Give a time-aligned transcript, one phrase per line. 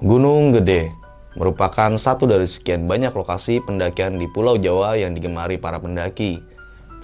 [0.00, 0.96] Gunung Gede
[1.36, 6.40] merupakan satu dari sekian banyak lokasi pendakian di Pulau Jawa yang digemari para pendaki.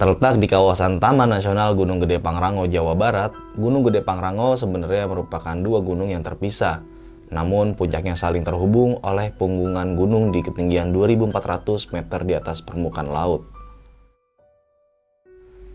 [0.01, 5.53] Terletak di kawasan Taman Nasional Gunung Gede Pangrango, Jawa Barat, Gunung Gede Pangrango sebenarnya merupakan
[5.53, 6.81] dua gunung yang terpisah.
[7.29, 13.45] Namun puncaknya saling terhubung oleh punggungan gunung di ketinggian 2400 meter di atas permukaan laut.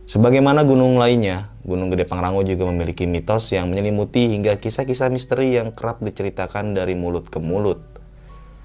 [0.02, 5.70] Sebagaimana gunung lainnya, Gunung Gede Pangrango juga memiliki mitos yang menyelimuti hingga kisah-kisah misteri yang
[5.70, 7.78] kerap diceritakan dari mulut ke mulut.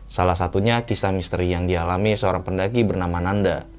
[0.10, 3.70] Salah satunya kisah misteri yang dialami seorang pendaki bernama Nanda.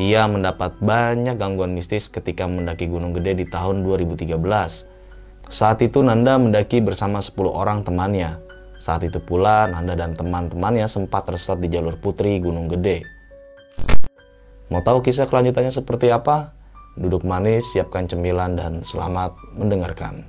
[0.00, 4.32] Ia mendapat banyak gangguan mistis ketika mendaki Gunung Gede di tahun 2013.
[5.50, 8.40] Saat itu Nanda mendaki bersama 10 orang temannya.
[8.80, 13.02] Saat itu pula Nanda dan teman-temannya sempat tersesat di jalur putri Gunung Gede.
[14.68, 16.52] Mau tahu kisah kelanjutannya seperti apa?
[16.92, 20.28] Duduk manis, siapkan cemilan, dan selamat mendengarkan.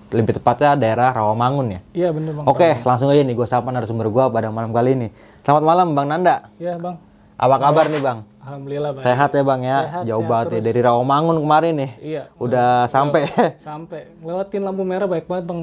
[0.11, 1.79] lebih tepatnya daerah Rawamangun ya.
[1.95, 2.45] Iya bener bang.
[2.45, 5.07] Oke, langsung aja nih gue sapa narasumber gue pada malam kali ini.
[5.41, 6.51] Selamat malam Bang Nanda.
[6.59, 6.95] Iya bang.
[7.41, 8.21] Apa kabar nih Bang?
[8.45, 9.01] Alhamdulillah bang.
[9.01, 9.77] Sehat ya Bang ya?
[9.81, 11.91] Sehat, Jauh sehat banget ya dari Rawamangun kemarin nih.
[11.97, 12.23] Iya.
[12.37, 13.25] Udah sampai.
[13.57, 15.59] Sampai lewatin lampu merah baik banget bang.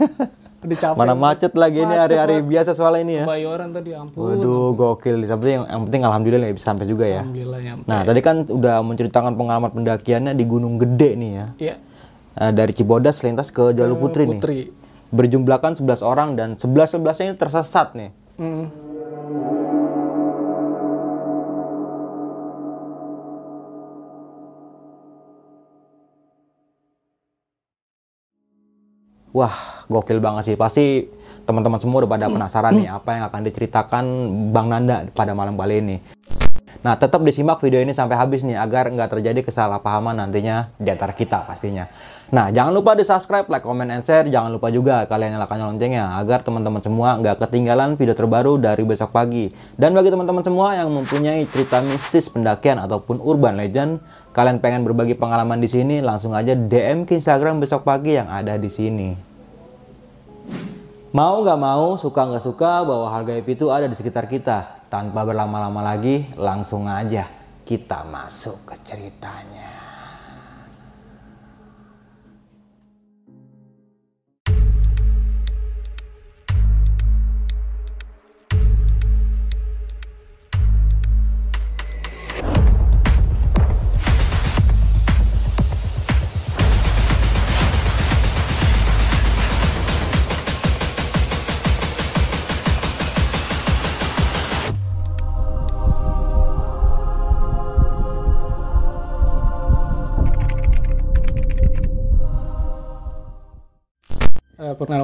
[0.64, 0.96] Udah capek.
[1.00, 2.50] Mana macet lagi ini Macet hari-hari banget.
[2.52, 3.24] biasa soalnya ini ya.
[3.24, 4.20] Bayoran tadi ampun.
[4.20, 5.16] Waduh, gokil.
[5.24, 7.24] Yang penting, yang penting alhamdulillah ya bisa sampai juga ya.
[7.24, 7.84] Alhamdulillah nyampe.
[7.88, 11.46] Nah, tadi kan udah menceritakan pengalaman pendakiannya di Gunung Gede nih ya.
[11.56, 11.74] Iya.
[12.40, 14.40] Eh, dari Cibodas lintas ke Jalur Putri, nih.
[14.40, 14.58] Putri.
[15.12, 18.10] Berjumlahkan 11 orang dan 11-11-nya ini tersesat nih.
[18.40, 18.66] Mm.
[29.36, 30.56] Wah, gokil banget sih.
[30.56, 31.12] Pasti
[31.44, 34.04] teman-teman semua udah pada penasaran nih apa yang akan diceritakan
[34.48, 35.96] Bang Nanda pada malam kali ini.
[36.80, 41.12] Nah, tetap disimak video ini sampai habis nih agar nggak terjadi kesalahpahaman nantinya di antara
[41.12, 41.84] kita pastinya.
[42.30, 44.22] Nah, jangan lupa di subscribe, like, comment, and share.
[44.22, 49.10] Jangan lupa juga kalian nyalakan loncengnya agar teman-teman semua nggak ketinggalan video terbaru dari besok
[49.10, 49.50] pagi.
[49.74, 53.98] Dan bagi teman-teman semua yang mempunyai cerita mistis pendakian ataupun urban legend,
[54.30, 58.54] kalian pengen berbagi pengalaman di sini, langsung aja DM ke Instagram besok pagi yang ada
[58.54, 59.10] di sini.
[61.10, 64.86] Mau nggak mau, suka nggak suka, bahwa hal gaib itu ada di sekitar kita.
[64.86, 67.26] Tanpa berlama-lama lagi, langsung aja
[67.66, 69.79] kita masuk ke ceritanya.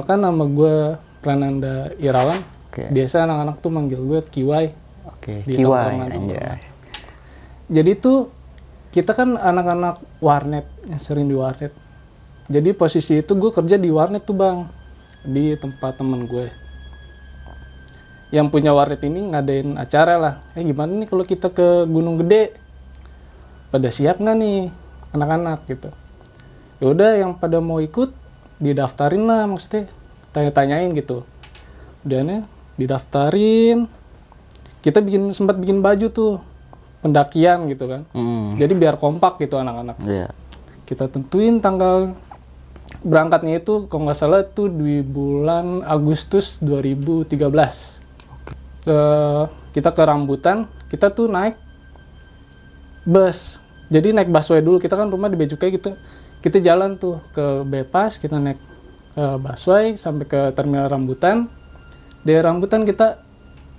[0.07, 0.75] Perkenalkan nama gue
[1.19, 2.39] Prananda Irawan.
[2.71, 2.87] Oke.
[2.95, 4.71] Biasa anak-anak tuh manggil gue Kiwai.
[5.03, 5.99] Oke, Di kiwai.
[7.67, 8.31] Jadi tuh
[8.95, 11.75] kita kan anak-anak warnet yang sering di warnet.
[12.47, 14.71] Jadi posisi itu gue kerja di warnet tuh bang,
[15.27, 16.55] di tempat temen gue.
[18.31, 20.35] Yang punya warnet ini ngadain acara lah.
[20.55, 22.55] Eh gimana nih kalau kita ke Gunung Gede?
[23.75, 24.71] Pada siap nggak nih
[25.11, 25.91] anak-anak gitu?
[26.79, 28.15] Ya udah yang pada mau ikut
[28.63, 29.96] didaftarin lah maksudnya
[30.37, 31.25] tanya-tanyain gitu.
[32.05, 32.45] Udah
[32.77, 33.89] didaftarin.
[34.85, 36.37] Kita bikin sempat bikin baju tuh
[37.01, 38.05] pendakian gitu kan.
[38.13, 39.97] Hmm, Jadi biar kompak gitu anak-anak.
[40.05, 40.29] iya.
[40.87, 42.15] Kita tentuin tanggal
[43.03, 47.99] berangkatnya itu kalau nggak salah itu di bulan Agustus 2013.
[48.87, 49.43] Eh,
[49.75, 51.59] kita ke rambutan, kita tuh naik
[53.03, 53.59] bus.
[53.91, 54.79] Jadi naik busway dulu.
[54.79, 55.99] Kita kan rumah di Bejukai gitu.
[56.39, 58.59] Kita jalan tuh ke Bepas, kita naik
[59.17, 61.49] eh, busway sampai ke terminal rambutan.
[62.21, 63.17] Di rambutan kita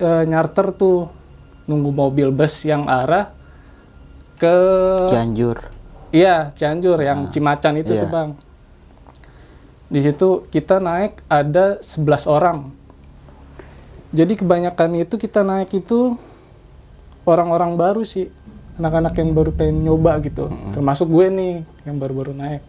[0.02, 1.19] eh, nyarter tuh
[1.69, 3.38] nunggu mobil bus yang arah
[4.40, 4.56] ke
[5.12, 5.58] Cianjur.
[6.14, 8.02] iya Cianjur yang Cimacan itu iya.
[8.06, 8.31] tuh bang
[9.93, 12.73] di situ kita naik ada 11 orang
[14.14, 16.17] jadi kebanyakan itu kita naik itu
[17.29, 18.32] orang-orang baru sih
[18.81, 22.62] anak-anak yang baru pengen nyoba gitu termasuk gue nih yang baru-baru naik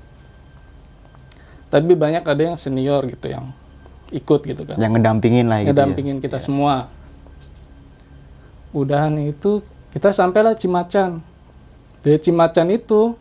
[1.69, 3.54] tapi banyak ada yang senior gitu yang
[4.10, 5.69] ikut gitu kan Yang ngedampingin lah gitu.
[5.69, 5.74] ya.
[5.74, 6.89] ngedampingin kita semua.
[8.69, 11.21] Udahan itu kita sampailah Cimacan.
[12.01, 13.13] Dari Cimacan itu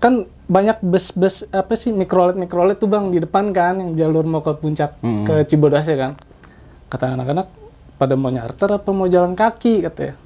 [0.00, 4.40] kan banyak bus-bus apa sih mikrolet mikrolet tuh bang di depan kan yang jalur mau
[4.40, 5.24] ke puncak Mm-mm.
[5.28, 6.12] ke Cibodas ya kan.
[6.88, 7.46] Kata anak-anak
[7.96, 10.16] pada mau nyarter apa mau jalan kaki katanya.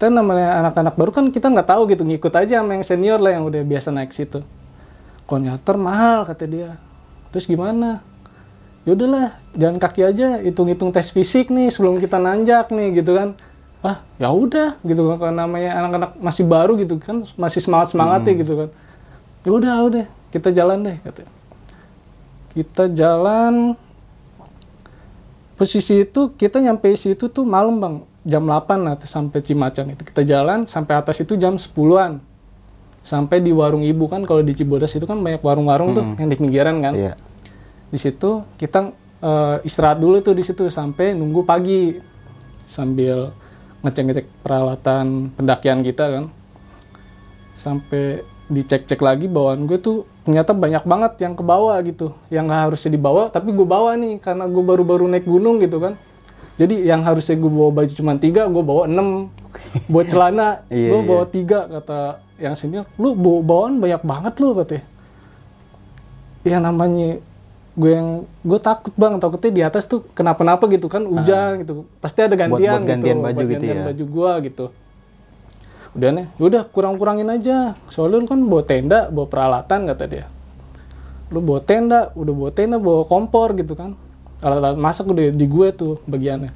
[0.00, 3.36] Kita namanya anak-anak baru kan kita nggak tahu gitu ngikut aja sama yang senior lah
[3.36, 4.40] yang udah biasa naik situ.
[5.28, 6.80] Kalau nyarter mahal kata dia.
[7.28, 8.00] Terus gimana?
[8.88, 13.36] Ya udahlah jalan kaki aja hitung-hitung tes fisik nih sebelum kita nanjak nih gitu kan.
[13.84, 18.56] Ah ya udah gitu kan namanya anak-anak masih baru gitu kan masih semangat semangatnya gitu
[18.56, 18.68] kan.
[19.44, 21.32] Ya udah udah kita jalan deh katanya
[22.56, 23.78] kita jalan
[25.54, 30.02] posisi itu kita nyampe situ tuh malam bang jam 8 lah sampai Cimacan itu.
[30.04, 32.20] Kita jalan sampai atas itu jam 10-an
[33.00, 36.36] sampai di warung ibu kan kalau di Cibodas itu kan banyak warung-warung tuh yang di
[36.36, 36.94] pinggiran kan.
[36.96, 37.14] Iya.
[37.90, 41.96] di situ kita eh, istirahat dulu tuh di situ sampai nunggu pagi.
[42.70, 43.34] Sambil
[43.82, 46.24] ngecek-ngecek peralatan pendakian kita kan.
[47.56, 52.14] Sampai dicek-cek lagi bawaan gue tuh ternyata banyak banget yang ke bawah gitu.
[52.30, 55.98] Yang nggak harusnya dibawa tapi gue bawa nih karena gue baru-baru naik gunung gitu kan
[56.60, 59.32] jadi yang harusnya gue bawa baju cuma tiga gue bawa enam.
[59.88, 61.08] Buat celana Iya, gue iya.
[61.08, 62.84] bawa tiga kata yang sini.
[63.00, 64.84] Lu bawa bawaan banyak banget lu katanya
[66.44, 66.60] ya.
[66.60, 67.16] Namanya
[67.80, 68.08] gue yang
[68.44, 69.16] gue takut bang.
[69.16, 71.88] Takutnya di atas tuh kenapa-napa gitu kan hujan gitu.
[71.96, 73.84] Pasti ada gantian buat gantian gitu baju buat gitu gantian ya.
[73.88, 74.64] baju gua gitu.
[75.96, 77.72] Udah nih udah kurang-kurangin aja.
[77.88, 80.28] Soalnya lu kan bawa tenda bawa peralatan kata dia.
[81.32, 83.96] Lu bawa tenda udah bawa tenda bawa kompor gitu kan
[84.40, 86.52] alat-alat masak udah di gue tuh bagiannya.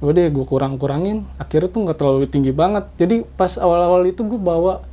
[0.00, 1.28] Udah gue kurang-kurangin.
[1.36, 2.88] Akhirnya tuh nggak terlalu tinggi banget.
[2.96, 4.84] Jadi pas awal-awal itu gue bawa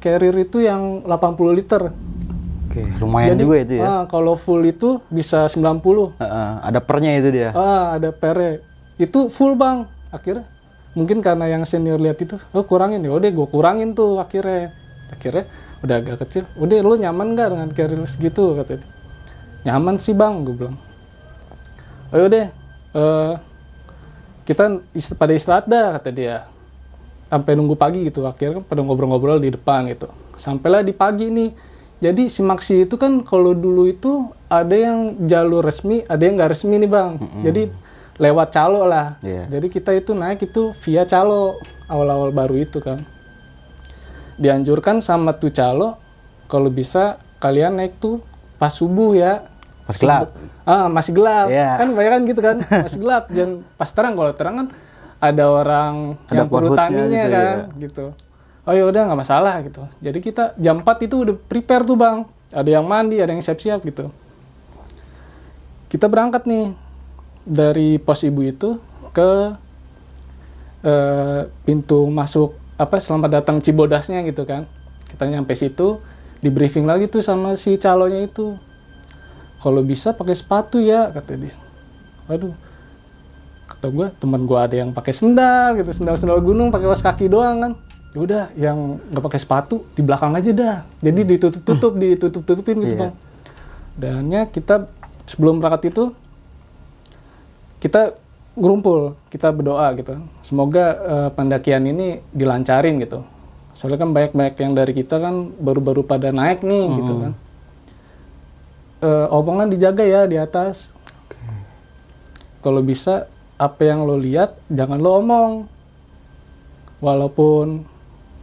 [0.00, 1.92] carrier itu yang 80 liter.
[2.68, 3.84] Oke, lumayan Jadi, juga itu ya.
[3.84, 7.48] ah, kalau full itu bisa 90 Heeh, ada pernya itu dia.
[7.56, 8.60] ah ada pere
[9.00, 9.88] itu full bang.
[10.12, 10.44] Akhirnya
[10.92, 13.12] mungkin karena yang senior lihat itu oh kurangin ya.
[13.12, 14.76] Udah gue kurangin tuh akhirnya.
[15.08, 15.48] Akhirnya
[15.80, 16.44] udah agak kecil.
[16.60, 18.56] Udah lu nyaman gak dengan carrier segitu?
[18.60, 18.84] katanya
[19.66, 20.78] nyaman sih bang gue bilang
[22.12, 22.46] oh yaudah
[22.94, 23.32] eh,
[24.46, 26.46] kita ist- pada istirahat dah kata dia.
[27.26, 28.22] Sampai nunggu pagi gitu.
[28.22, 30.06] Akhirnya kan pada ngobrol-ngobrol di depan gitu.
[30.38, 31.50] Sampailah di pagi nih.
[31.96, 36.52] Jadi si Maxi itu kan kalau dulu itu ada yang jalur resmi ada yang nggak
[36.52, 37.10] resmi nih bang.
[37.42, 37.62] Jadi
[38.16, 39.16] lewat calo lah.
[39.20, 39.48] Iya.
[39.48, 41.56] jadi kita itu naik itu via calo
[41.88, 43.00] awal-awal baru itu kan.
[44.36, 45.96] Dianjurkan sama tuh calo
[46.46, 48.20] kalau bisa kalian naik tuh
[48.60, 49.48] pas subuh ya
[49.86, 50.34] Pas gelap.
[50.66, 51.46] ah masih gelap.
[51.46, 51.78] Iya.
[51.78, 52.56] kan banyak kan gitu kan
[52.86, 53.24] masih gelap.
[53.30, 54.68] Jangan pas terang kalau terang kan
[55.22, 55.94] ada orang
[56.28, 57.80] Ada yang perhutaninya gitu, kan ya.
[57.86, 58.04] gitu.
[58.66, 59.86] Oh ya udah nggak masalah gitu.
[60.02, 62.26] Jadi kita jam 4 itu udah prepare tuh bang.
[62.50, 64.10] Ada yang mandi ada yang siap-siap gitu.
[65.86, 66.74] Kita berangkat nih
[67.46, 68.82] dari pos ibu itu
[69.14, 69.54] ke
[70.82, 74.66] eh, pintu masuk apa selamat datang Cibodasnya gitu kan.
[75.06, 76.02] Kita nyampe situ
[76.42, 78.58] di briefing lagi tuh sama si calonnya itu
[79.56, 81.54] kalau bisa pakai sepatu ya kata dia.
[82.28, 82.52] Aduh
[83.66, 87.26] kata gue teman gue ada yang pakai sendal gitu sendal sendal gunung pakai kaos kaki
[87.26, 87.72] doang kan.
[88.14, 88.78] Ya udah yang
[89.12, 90.76] nggak pakai sepatu di belakang aja dah.
[91.02, 93.00] Jadi ditutup tutup ditutup tutupin gitu Iya.
[93.00, 93.14] bang.
[93.96, 94.88] Dannya kita
[95.24, 96.12] sebelum berangkat itu
[97.78, 98.16] kita
[98.56, 100.16] ngumpul kita berdoa gitu.
[100.40, 103.20] Semoga eh, pendakian ini dilancarin gitu.
[103.76, 107.32] Soalnya kan banyak banyak yang dari kita kan baru-baru pada naik nih gitu kan
[109.06, 110.90] Eh, omongan dijaga ya di atas.
[112.58, 115.52] Kalau bisa apa yang lo lihat jangan lo omong.
[116.98, 117.86] Walaupun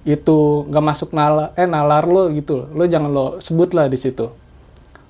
[0.07, 0.39] itu
[0.71, 4.31] nggak masuk nalar eh nalar lo gitu lo jangan lo sebut lah di situ.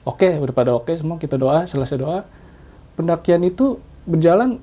[0.01, 2.25] Oke udah pada oke semua kita doa selesai doa.
[2.97, 3.77] Pendakian itu
[4.09, 4.57] berjalan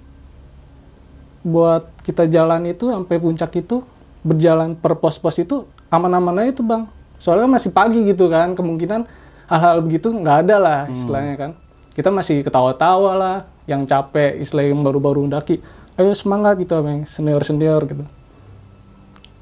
[1.46, 3.86] buat kita jalan itu sampai puncak itu
[4.26, 6.90] berjalan per pos-pos itu aman-aman aja itu bang.
[7.22, 9.06] Soalnya kan masih pagi gitu kan kemungkinan
[9.50, 11.50] hal-hal begitu nggak ada lah istilahnya kan.
[11.90, 15.58] Kita masih ketawa-tawa lah yang capek istilah yang baru-baru mendaki.
[15.98, 18.06] Ayo semangat gitu bang senior-senior gitu.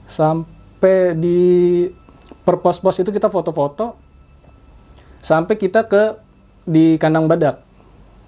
[0.09, 1.41] Sampai di
[2.41, 3.93] per pos-pos itu kita foto-foto
[5.21, 6.17] sampai kita ke
[6.65, 7.61] di kandang badak.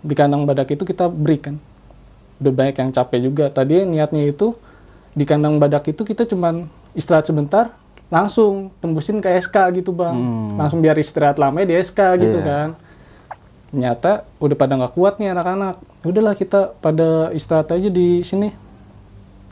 [0.05, 1.57] Di kandang badak itu kita berikan
[2.45, 3.49] udah banyak yang capek juga.
[3.49, 4.53] Tadi niatnya itu
[5.17, 7.80] di kandang badak itu kita cuman istirahat sebentar
[8.11, 10.15] langsung tembusin ke SK gitu bang.
[10.59, 12.47] Langsung biar istirahat lama di SK gitu Iya.
[12.47, 12.71] kan
[13.71, 15.79] ternyata udah pada nggak kuat nih anak-anak.
[16.03, 18.51] Udahlah kita pada istirahat aja di sini.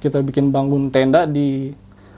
[0.03, 1.71] Kita bikin bangun tenda di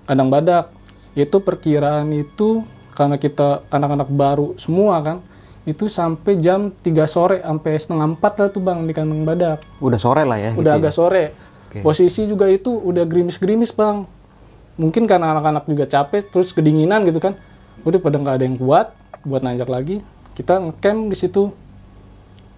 [0.09, 0.73] kandang badak.
[1.12, 2.64] Itu perkiraan itu
[2.97, 5.20] karena kita anak-anak baru semua kan
[5.68, 9.61] itu sampai jam 3 sore sampai setengah empat lah tuh bang di kandang badak.
[9.85, 10.56] Udah sore lah ya.
[10.56, 11.25] udah gitu agak sore.
[11.70, 11.87] Oke.
[11.87, 14.02] posisi juga itu udah gerimis-gerimis bang
[14.80, 17.37] mungkin karena anak-anak juga capek terus kedinginan gitu kan.
[17.84, 20.00] Udah pada nggak ada yang kuat buat nanjak lagi
[20.40, 21.52] kita ngecamp di situ.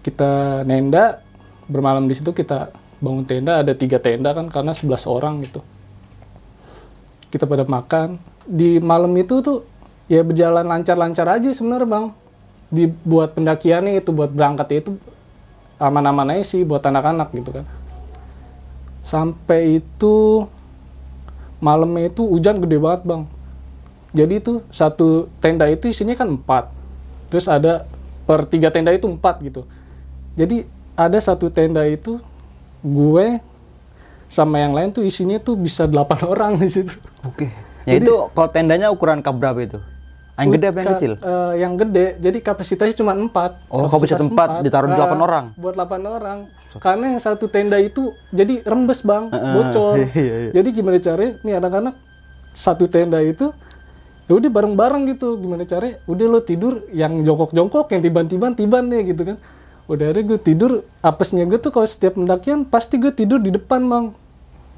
[0.03, 1.19] Kita nenda
[1.67, 2.71] bermalam di situ kita
[3.03, 5.59] bangun tenda ada tiga tenda kan karena 11 orang gitu.
[7.27, 8.19] Kita pada makan.
[8.43, 9.67] Di malam itu tuh
[10.11, 12.05] ya berjalan lancar-lancar aja sebenarnya bang.
[12.73, 14.95] Dibuat pendakiannya itu buat berangkat itu
[15.79, 17.65] aman-aman aja sih buat anak-anak gitu kan.
[19.03, 20.47] Sampai itu
[21.63, 23.23] malamnya itu hujan gede banget bang
[24.11, 26.67] jadi itu satu tenda itu isinya kan empat
[27.31, 27.87] terus ada
[28.27, 29.63] per tiga tenda itu empat gitu
[30.35, 30.67] jadi
[30.99, 32.19] ada satu tenda itu
[32.83, 33.39] gue
[34.27, 37.47] sama yang lain tuh isinya tuh bisa delapan orang di situ Oke.
[37.83, 39.79] Ya itu kalau tendanya ukuran berapa itu?
[40.33, 41.13] Yang gede apa yang kecil?
[41.13, 42.05] eh, yang gede.
[42.17, 43.69] Jadi kapasitasnya cuma empat.
[43.69, 45.45] Oh, kapasitas empat, ditaruh di delapan Ah, orang?
[45.53, 46.37] buat 8 orang.
[46.81, 49.29] Karena yang satu tenda itu jadi rembes bang.
[49.29, 50.01] Bocor.
[50.17, 50.51] iya, iya.
[50.51, 51.33] jadi gimana caranya?
[51.39, 51.95] Nih anak-anak
[52.49, 53.53] satu tenda itu
[54.25, 55.37] ya udah bareng-bareng gitu.
[55.37, 56.01] Gimana caranya?
[56.05, 59.37] Udah lo tidur yang jongkok-jongkok yang tiban-tiban tiban nih gitu kan.
[59.85, 63.85] Udah ada gue tidur apesnya gue tuh kalau setiap pendakian pasti gue tidur di depan
[63.85, 64.05] bang.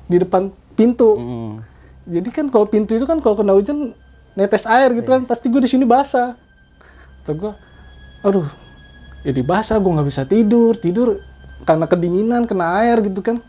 [0.06, 1.16] Di depan pintu.
[1.16, 1.64] Hmm.
[2.06, 3.96] jadi kan kalau pintu itu kan kalau kena hujan
[4.36, 6.36] netes air gitu kan pasti gue di sini basah.
[7.24, 7.54] Atau gue
[8.22, 8.48] aduh
[9.26, 10.78] jadi basah gue nggak bisa tidur.
[10.78, 11.24] Tidur
[11.66, 13.42] karena kedinginan kena air gitu kan.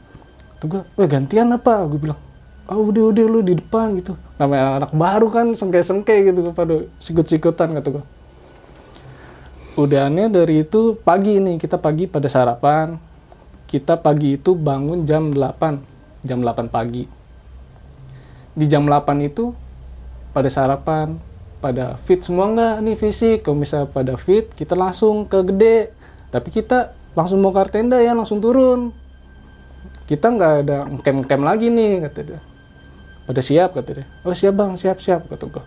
[0.62, 1.84] Tuh gue weh gantian apa?
[1.84, 2.18] Gue bilang
[2.66, 4.16] oh udah udah lu di depan gitu.
[4.38, 8.04] Namanya anak baru kan sengke sengke gitu pada sikut sikutan kata gue
[9.76, 12.96] udahannya dari itu pagi nih kita pagi pada sarapan.
[13.66, 17.04] Kita pagi itu bangun jam 8 jam 8 pagi.
[18.56, 19.52] Di jam 8 itu
[20.36, 21.16] pada sarapan
[21.64, 23.38] pada fit semua nggak nih fisik?
[23.48, 25.96] Kalau misalnya pada fit kita langsung ke gede.
[26.28, 28.92] Tapi kita langsung mau tenda ya langsung turun.
[30.04, 32.40] Kita nggak ada camp camp lagi nih kata dia.
[33.24, 34.06] Pada siap kata dia.
[34.22, 34.76] Oh siap bang.
[34.76, 35.64] Siap siap kata gua.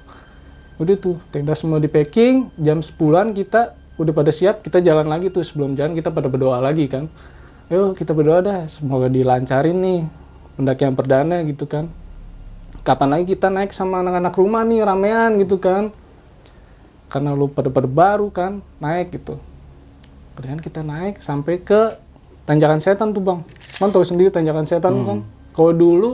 [0.78, 2.54] Udah tuh tenda semua di packing.
[2.56, 5.42] Jam 10-an kita udah pada siap kita jalan lagi tuh.
[5.42, 7.10] Sebelum jalan kita pada berdoa lagi kan.
[7.74, 8.60] Yuk kita berdoa dah.
[8.70, 10.00] Semoga dilancarin nih
[10.56, 11.92] pendakian perdana gitu kan
[12.84, 15.92] kapan lagi kita naik sama anak-anak rumah nih ramean gitu kan
[17.10, 19.42] karena lu pada pada baru kan naik gitu
[20.38, 21.98] kemudian kita naik sampai ke
[22.46, 23.40] tanjakan setan tuh bang
[23.78, 25.20] kan tahu sendiri tanjakan setan kan
[25.52, 26.12] kalau dulu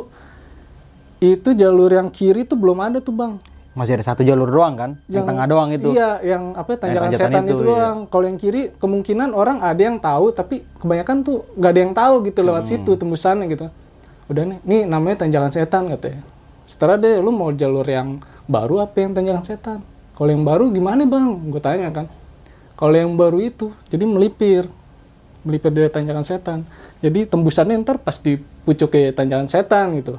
[1.22, 3.36] itu jalur yang kiri tuh belum ada tuh bang
[3.75, 4.91] Masih ada satu jalur doang kan?
[5.12, 5.91] Yang, tengah doang itu.
[5.91, 7.67] Iya, yang apa tanjakan tanjakan setan itu, itu, iya.
[7.67, 7.98] doang.
[8.07, 12.15] Kalau yang kiri kemungkinan orang ada yang tahu tapi kebanyakan tuh nggak ada yang tahu
[12.24, 12.72] gitu lewat Hmm.
[12.72, 13.67] situ tembusannya gitu.
[14.31, 16.24] Udah nih, nih namanya tanjakan setan katanya.
[16.65, 18.19] Setelah deh lu mau jalur yang
[18.50, 19.79] baru apa yang tanjakan setan?
[20.17, 21.29] Kalau yang baru gimana bang?
[21.50, 22.05] Gue tanya kan.
[22.75, 24.67] Kalau yang baru itu jadi melipir,
[25.45, 26.60] melipir dari tanjakan setan.
[27.00, 30.17] Jadi tembusannya ntar pas di pucuk ke tanjakan setan gitu.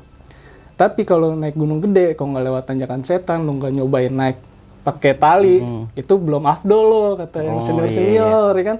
[0.77, 4.37] Tapi kalau naik gunung gede, kalau nggak lewat tanjakan setan, lo nggak nyobain naik
[4.85, 5.59] pakai tali,
[5.99, 8.79] itu belum afdol lo kata yang Oh, senior iya, senior, ya kan?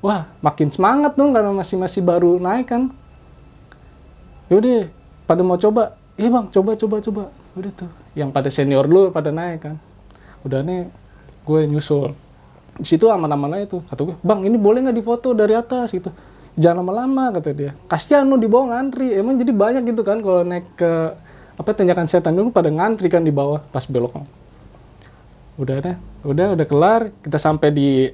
[0.00, 2.88] Wah, makin semangat dong karena masih masih baru naik kan.
[4.48, 4.88] Yaudah,
[5.28, 7.22] pada mau coba, iya bang, coba coba coba.
[7.56, 9.76] Udah tuh, yang pada senior lu pada naik kan.
[10.44, 10.88] Udah nih,
[11.44, 12.12] gue nyusul.
[12.76, 13.82] Di situ aman-aman aja tuh.
[13.84, 16.12] Kata gue, bang ini boleh nggak difoto dari atas gitu.
[16.56, 17.72] Jangan lama-lama kata dia.
[17.84, 19.12] Kasihan lu di bawah ngantri.
[19.12, 20.92] Emang jadi banyak gitu kan kalau naik ke
[21.56, 24.24] apa tanjakan setan dulu pada ngantri kan di bawah pas belok.
[25.60, 27.12] Udah deh, udah udah kelar.
[27.20, 28.08] Kita sampai di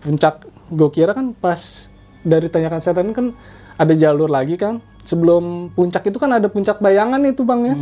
[0.00, 0.48] puncak.
[0.72, 1.92] Gue kira kan pas
[2.24, 3.36] dari tanjakan setan kan
[3.76, 4.80] ada jalur lagi kan.
[5.02, 7.74] Sebelum puncak itu kan ada puncak bayangan itu bang ya.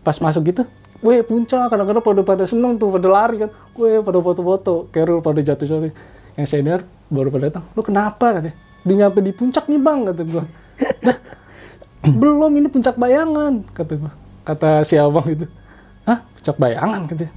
[0.00, 0.62] Pas masuk gitu,
[1.04, 5.42] weh puncak kadang-kadang pada pada seneng tuh pada lari kan, weh pada foto-foto, Carol pada
[5.42, 5.92] jatuh-jatuh.
[6.38, 8.56] Yang senior baru pada datang, lu kenapa katanya?
[8.86, 10.44] Udah nyampe di puncak nih bang kata gua.
[11.02, 11.18] Dah,
[12.06, 14.12] belum ini puncak bayangan kata gua.
[14.46, 15.50] Kata si abang itu.
[16.06, 17.34] Hah puncak bayangan katanya.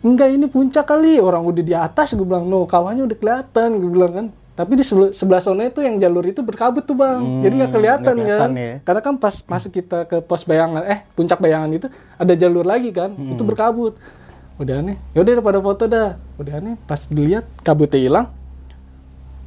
[0.00, 3.90] Enggak ini puncak kali orang udah di atas gue bilang no kawannya udah kelihatan gue
[3.92, 4.26] bilang kan
[4.60, 7.40] tapi di sebelah, sana itu yang jalur itu berkabut tuh bang.
[7.40, 8.74] Jadi nggak kelihatan, nggak kelihatan kan ya.
[8.84, 11.88] karena kan pas masuk kita ke pos bayangan eh puncak bayangan itu
[12.20, 13.96] ada jalur lagi kan itu berkabut.
[14.60, 16.20] Udah nih yaudah udah pada foto dah.
[16.36, 18.26] Udah nih pas dilihat kabutnya hilang.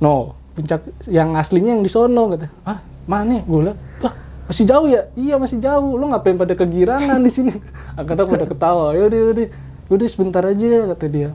[0.01, 2.50] No puncak yang aslinya yang di sono kata.
[2.65, 3.41] Ah mana?
[3.46, 4.13] Gue bilang wah
[4.50, 5.10] masih jauh ya?
[5.13, 5.93] Iya masih jauh.
[5.98, 7.53] Lo ngapain pada kegirangan di sini?
[8.00, 8.98] Akhirnya pada ketawa.
[8.98, 9.48] Yaudah yaudah
[9.93, 11.29] yaudah sebentar aja kata dia.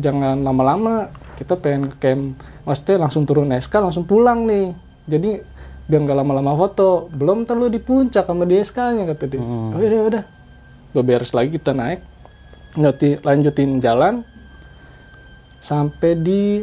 [0.00, 1.12] Jangan lama-lama.
[1.36, 2.34] Kita pengen ke camp
[2.68, 4.76] maksudnya langsung turun SK langsung pulang nih.
[5.08, 5.40] Jadi
[5.88, 7.08] biar nggak lama-lama foto.
[7.08, 9.40] Belum terlalu di puncak sama di SK nya kata dia.
[9.40, 10.24] Oh yaudah udah.
[10.92, 12.04] Udah beres lagi kita naik.
[12.76, 14.20] Lanjutin, lanjutin jalan.
[15.58, 16.62] Sampai di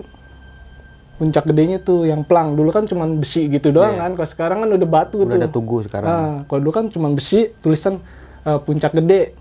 [1.17, 2.53] puncak gedenya tuh yang plang.
[2.53, 4.13] Dulu kan cuman besi gitu doang kan.
[4.13, 5.39] Kalau sekarang kan udah batu Udah tuh.
[5.41, 6.07] ada tugu sekarang.
[6.07, 7.97] Nah, kalau dulu kan cuma besi, tulisan
[8.45, 9.33] eh, puncak gede.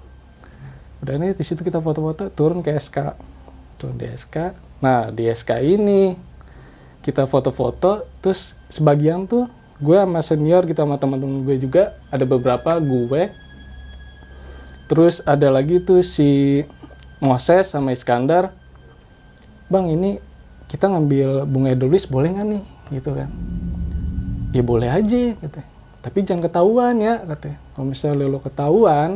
[1.05, 3.13] Udah ini di situ kita foto-foto, turun ke SK.
[3.77, 4.37] Turun di SK.
[4.81, 6.17] Nah, di SK ini
[7.05, 12.81] kita foto-foto, terus sebagian tuh gue sama senior gitu sama teman-teman gue juga ada beberapa
[12.81, 13.29] gue.
[14.89, 16.65] Terus ada lagi tuh si
[17.21, 18.57] Moses sama Iskandar.
[19.69, 20.17] Bang, ini
[20.73, 22.65] kita ngambil bunga edelweiss boleh nggak nih?
[22.89, 23.29] Gitu kan
[24.55, 25.69] ya boleh aja katanya
[25.99, 29.11] tapi jangan ketahuan ya katanya kalau misalnya lo ketahuan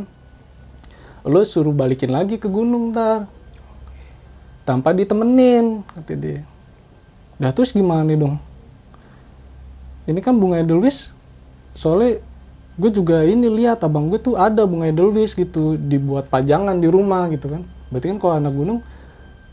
[1.22, 3.30] lo suruh balikin lagi ke gunung ntar
[4.66, 6.42] tanpa ditemenin kata dia
[7.38, 8.36] dah terus gimana nih dong?
[10.10, 11.14] Ini kan bunga edelweiss
[11.72, 12.18] soalnya
[12.78, 17.30] gue juga ini lihat abang gue tuh ada bunga edelweiss gitu dibuat pajangan di rumah
[17.30, 17.62] gitu kan.
[17.90, 18.78] Berarti kan kalau anak gunung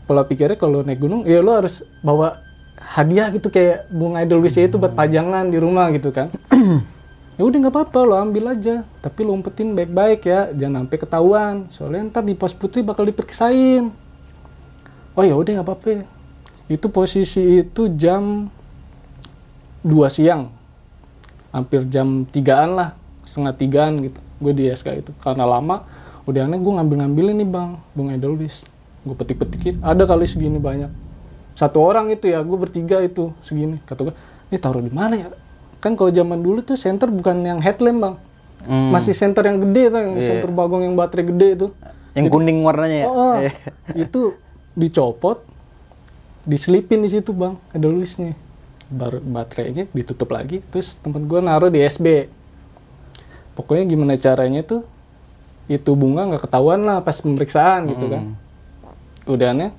[0.06, 2.42] pola pikirnya kalau naik gunung ya lo harus bawa
[2.78, 6.30] hadiah gitu kayak bunga edelweiss itu buat pajangan di rumah gitu kan.
[7.36, 8.88] Ya udah nggak apa-apa lo ambil aja.
[9.04, 11.54] Tapi lo umpetin baik-baik ya jangan sampai ketahuan.
[11.68, 13.92] Soalnya ntar di pos putri bakal diperiksain
[15.16, 15.88] oh ya udah nggak apa-apa
[16.66, 18.50] itu posisi itu jam
[19.86, 20.50] 2 siang.
[21.54, 22.92] Hampir jam tigaan lah
[23.24, 25.10] setengah tigaan gitu gue di SK itu.
[25.22, 25.86] Karena lama
[26.26, 28.66] udah aneh gue ngambil-ngambilin nih bang bunga edelweiss
[29.06, 30.90] gue petik-petikin ada kali segini banyak.
[31.54, 33.78] Satu orang itu ya gue bertiga itu segini.
[33.86, 34.14] Kata gue
[34.50, 35.28] ini taruh di mana ya?
[35.78, 38.16] Kan kalau zaman dulu tuh center bukan yang headlamp bang.
[38.66, 38.90] Hmm.
[38.90, 40.26] masih center yang gede tuh yang Iya.
[40.26, 41.66] center bagong yang baterai gede itu.
[42.18, 43.06] Yang kuning warnanya ya.
[43.06, 43.36] Oh,
[43.94, 44.34] itu
[44.74, 45.44] dicopot,
[46.46, 48.38] diselipin di situ bang, ada tulisnya.
[48.86, 52.30] Baru baterainya ditutup lagi, terus tempat gua naruh di SB.
[53.58, 54.86] Pokoknya gimana caranya tuh,
[55.66, 58.38] itu bunga nggak ketahuan lah pas pemeriksaan gitu kan.
[59.26, 59.74] Udahnya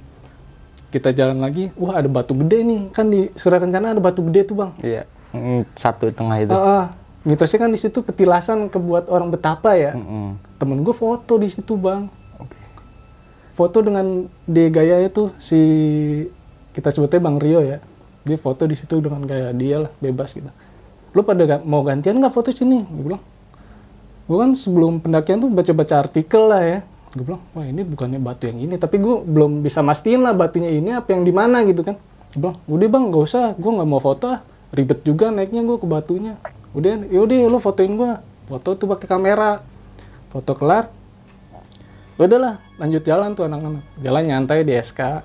[0.91, 4.51] kita jalan lagi, wah ada batu gede nih, kan di Surya Kencana ada batu gede
[4.51, 4.71] tuh bang.
[4.83, 5.03] Iya.
[5.31, 6.51] Hmm, Satu tengah itu.
[6.51, 6.85] Ah, ah.
[7.27, 9.95] mitosnya kan di situ petilasan kebuat orang betapa ya.
[9.95, 10.39] Mm-mm.
[10.59, 12.07] Temen gue foto di situ bang.
[13.51, 15.59] Foto dengan di gaya itu si
[16.77, 17.81] kita sebutnya bang Rio ya.
[18.21, 20.45] Dia foto di situ dengan gaya dia lah bebas gitu.
[21.17, 22.85] Lu pada mau gantian nggak foto sini?
[22.85, 23.23] Gue bilang.
[24.29, 26.79] Gue kan sebelum pendakian tuh baca-baca artikel lah ya.
[27.17, 28.77] Gue bilang, wah ini bukannya batu yang ini.
[28.77, 31.97] Tapi gue belum bisa mastiin lah batunya ini apa yang di mana gitu kan.
[32.37, 33.45] Gue bilang, udah bang gak usah.
[33.57, 34.45] Gue nggak mau foto ah.
[34.69, 36.37] Ribet juga naiknya gue ke batunya.
[36.77, 38.11] Udah, yaudah lu fotoin gue.
[38.45, 39.63] Foto tuh pakai kamera.
[40.27, 40.91] Foto kelar,
[42.17, 45.21] Ya udahlah lanjut jalan tuh anak-anak jalan nyantai di SK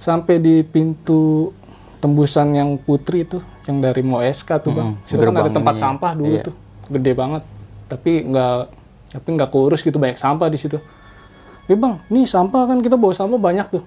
[0.00, 1.52] sampai di pintu
[2.00, 4.96] tembusan yang putri itu yang dari mau SK tuh bang.
[4.96, 5.82] Hmm, situ kan ada tempat ini.
[5.84, 6.42] sampah dulu Iya.
[6.48, 6.54] tuh
[6.88, 7.42] gede banget.
[7.86, 8.56] Tapi nggak
[9.10, 10.80] tapi nggak keurus gitu banyak sampah di situ.
[11.68, 13.84] Ya bang nih sampah kan kita bawa sampah banyak tuh.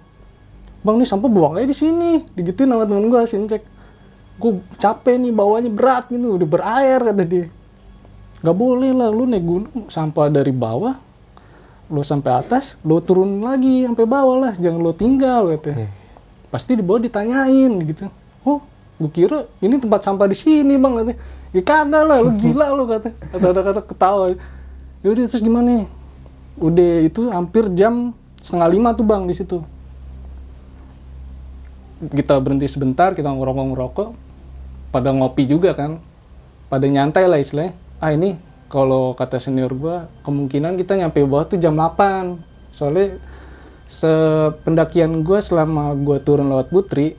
[0.85, 3.63] Bang nih sampah buang aja di sini digituin sama temen gue sincek
[4.33, 7.49] gue capek nih bawanya berat gitu udah berair kata dia.
[8.45, 10.93] Nggak boleh lah lu naik gunung sampah dari bawah
[11.89, 15.73] lo sampai atas lo turun lagi sampai bawah lah jangan lo tinggal gitu.
[16.53, 18.13] Pasti di bawah ditanyain gitu.
[18.45, 18.61] Oh
[19.01, 20.93] gue kira ini tempat sampah di sini bang?
[21.01, 21.17] katanya.
[21.49, 23.09] Ya kagak lah lu gila lo kata.
[23.33, 24.37] Kata anak ketawa.
[25.01, 25.87] Yaudah terus gimana nih?
[26.61, 29.65] Udah itu hampir jam setengah lima tuh bang di situ.
[32.05, 34.09] Kita berhenti sebentar kita ngerokok ngerokok.
[34.93, 35.97] Pada ngopi juga kan.
[36.69, 37.73] Pada nyantai lah istilahnya.
[37.97, 38.37] Ah ini
[38.69, 42.37] kalau kata senior gua kemungkinan kita nyampe bawah tuh jam 8
[42.73, 43.21] soalnya
[43.87, 47.15] sependakian gua selama gua turun lewat Putri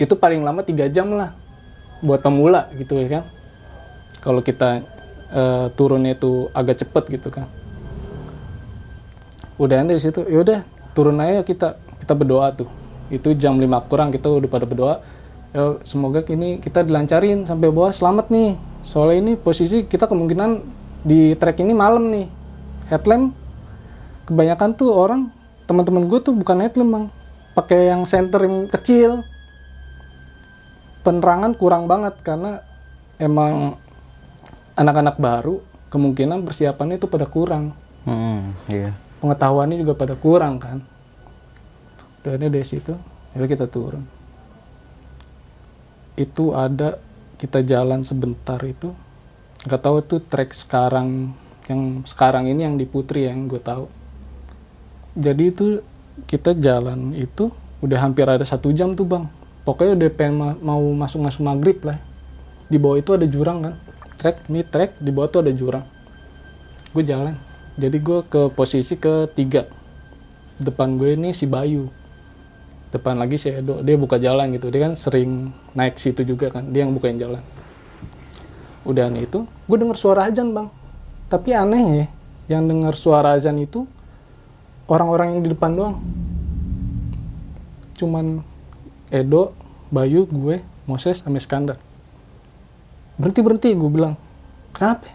[0.00, 1.36] itu paling lama tiga jam lah
[2.00, 3.24] buat pemula gitu ya kan.
[4.20, 4.84] Kalau kita
[5.32, 7.46] eh, turunnya itu agak cepet gitu kan.
[9.60, 10.64] Udah dari situ yaudah
[10.96, 12.68] turun aja kita kita berdoa tuh.
[13.12, 15.04] Itu jam 5 kurang kita udah pada berdoa
[15.50, 18.56] ya semoga ini kita dilancarin sampai bawah selamat nih.
[18.80, 20.64] Soalnya ini posisi kita kemungkinan
[21.04, 22.26] di trek ini malam nih.
[22.88, 23.36] Headlamp
[24.24, 25.39] kebanyakan tuh orang
[25.70, 27.06] teman-teman gue tuh bukan headlamp bang
[27.54, 29.22] pakai yang center yang kecil.
[31.06, 32.66] Penerangan kurang banget karena
[33.22, 33.78] emang
[34.74, 35.62] anak-anak baru
[35.94, 37.78] kemungkinan persiapannya itu pada kurang.
[38.02, 38.96] Hmm, iya.
[39.20, 40.82] pengetahuannya juga pada kurang kan?
[42.26, 42.90] Ini dari situ
[43.30, 44.02] jadi kita turun.
[46.18, 46.98] Itu ada
[47.38, 48.90] kita jalan sebentar itu.
[49.70, 51.30] Nggak tahu tuh trek sekarang
[51.70, 53.99] yang sekarang ini yang di Putri yang gue tahu
[55.16, 55.82] jadi itu
[56.30, 59.24] kita jalan itu udah hampir ada satu jam tuh bang.
[59.64, 61.98] Pokoknya udah pengen ma- mau masuk masuk maghrib lah.
[62.70, 63.74] Di bawah itu ada jurang kan?
[64.20, 65.84] Trek ini trek di bawah tuh ada jurang.
[66.92, 67.34] Gue jalan.
[67.80, 69.66] Jadi gue ke posisi ketiga.
[70.60, 71.88] Depan gue ini si Bayu.
[72.92, 73.80] Depan lagi si Edo.
[73.80, 74.68] Dia buka jalan gitu.
[74.68, 76.68] Dia kan sering naik situ juga kan?
[76.68, 77.40] Dia yang bukain jalan.
[78.84, 80.68] Udah itu gue denger suara azan bang.
[81.30, 82.06] Tapi aneh ya
[82.50, 83.86] yang denger suara azan itu
[84.90, 85.96] orang-orang yang di depan doang.
[87.94, 88.42] Cuman
[89.14, 89.54] Edo
[89.94, 90.58] Bayu gue
[90.90, 91.78] Moses sama Iskandar.
[93.14, 94.18] Berhenti berhenti gue bilang.
[94.74, 95.06] Kenapa?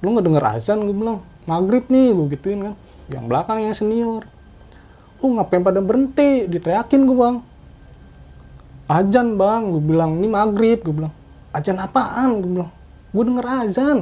[0.00, 1.20] Lu nggak denger azan gue bilang.
[1.44, 2.74] Maghrib nih gue gituin kan.
[3.12, 4.24] Yang belakang yang senior.
[5.20, 6.48] Oh ngapain pada berhenti?
[6.48, 7.36] Diteriakin gue bang.
[8.88, 9.68] Azan bang.
[9.68, 11.12] Gue bilang ini maghrib gue bilang.
[11.52, 12.40] Azan apaan?
[12.40, 12.72] gue bilang.
[13.12, 13.98] Gue denger azan.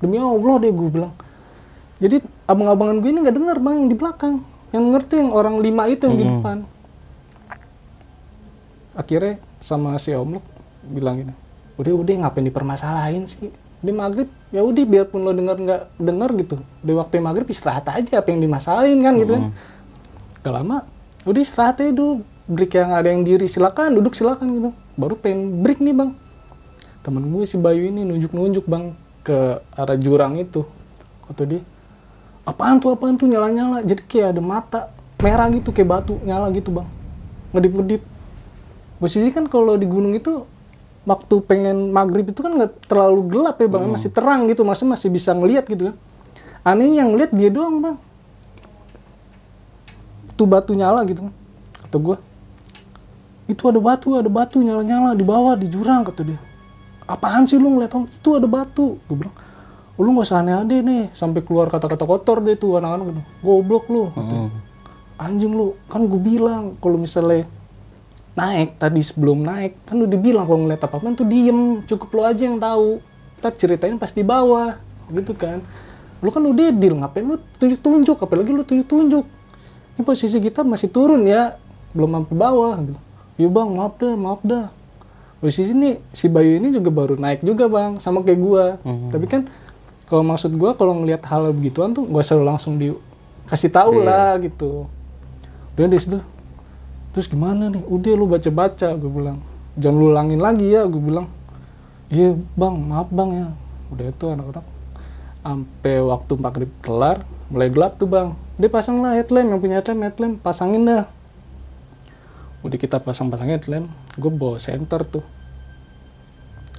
[0.00, 1.14] Demi allah deh gue bilang
[2.00, 4.34] jadi abang-abangan gue ini nggak denger bang yang di belakang.
[4.72, 6.58] Yang denger tuh yang orang lima itu yang di depan.
[8.96, 10.44] Akhirnya sama si Om Luk
[10.80, 11.34] bilang gini
[11.76, 13.52] udah udah ngapain dipermasalahin sih?
[13.80, 16.56] Di maghrib ya udah biarpun lo denger nggak denger gitu.
[16.84, 19.44] Di waktu maghrib istirahat aja apa yang dimasalahin kan gitu kan.
[20.40, 20.84] Gak lama
[21.24, 22.24] udah istirahat aja dulu.
[22.50, 24.70] Break yang ada yang diri silakan duduk silakan gitu.
[24.96, 26.10] Baru pengen break nih bang.
[27.00, 28.92] Temen gue si Bayu ini nunjuk-nunjuk bang
[29.24, 30.68] ke arah jurang itu.
[31.24, 31.64] Kata dia
[32.46, 33.82] apaan tuh apaan tuh nyala-nyala.
[33.84, 34.80] Jadi kayak ada mata
[35.20, 36.88] merah gitu kayak batu nyala gitu bang.
[37.56, 38.02] Ngedip-ngedip.
[39.00, 40.44] Posisi kan kalau di gunung itu
[41.08, 43.84] waktu pengen maghrib itu kan nggak terlalu gelap ya bang.
[43.88, 45.96] Masih terang gitu masih masih bisa ngelihat gitu kan.
[46.64, 47.96] Anehnya yang ngeliat dia doang bang.
[50.36, 51.34] Tuh batu nyala gitu kan
[51.90, 52.16] kata gue
[53.50, 56.38] itu ada batu ada batu nyala nyala di bawah di jurang kata dia.
[57.10, 58.06] Apaan sih lu ngeliat Om?
[58.06, 59.34] itu ada batu gue bilang
[60.00, 63.22] "Oh, lu gak usah aneh-aneh nih sampai keluar kata-kata kotor deh tuh anak-anak gitu.
[63.44, 64.48] Goblok lu katanya.
[65.20, 67.44] anjing lu kan gue bilang kalau misalnya
[68.32, 72.20] naik tadi sebelum naik kan udah bilang kalau ngeliat apa apa tuh diem cukup lu
[72.24, 73.04] aja yang tahu.
[73.44, 74.80] Ntar ceritain pas di bawah
[75.12, 75.60] gitu kan.
[76.24, 79.28] Lu kan udah deal ngapain lu tunjuk-tunjuk apalagi lu tunjuk-tunjuk
[80.00, 81.60] ini posisi kita masih turun ya
[81.92, 83.00] belum sampai bawah gitu.
[83.36, 84.72] Iya bang maaf dah maaf dah.
[85.40, 88.64] Posisi ini si Bayu ini juga baru naik juga bang sama kayak gua.
[89.12, 89.44] Tapi kan
[90.10, 94.90] kalau maksud gua kalau ngelihat hal begituan tuh gak selalu langsung dikasih tahu lah gitu.
[95.78, 96.18] Udah deh situ
[97.14, 97.82] terus gimana nih?
[97.86, 99.38] Udah lu baca baca gue bilang.
[99.78, 101.30] Jangan lu ulangin lagi ya gue bilang.
[102.10, 103.48] Iya bang maaf bang ya.
[103.94, 104.66] Udah itu anak-anak.
[105.40, 108.34] Sampai waktu maghrib kelar mulai gelap tuh bang.
[108.58, 110.34] Dia pasang lah headlamp yang punya headlamp headlamp.
[110.42, 111.04] Pasangin dah.
[112.60, 115.24] Udah kita pasang-pasang headlamp gue bawa center tuh.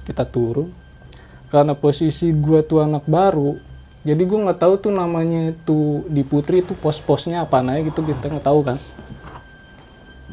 [0.04, 0.81] Kita turun
[1.52, 3.60] karena posisi gue tuh anak baru
[4.02, 8.34] jadi gue nggak tahu tuh namanya itu di Putri itu pos-posnya apa aja gitu kita
[8.34, 8.76] nggak tahu kan.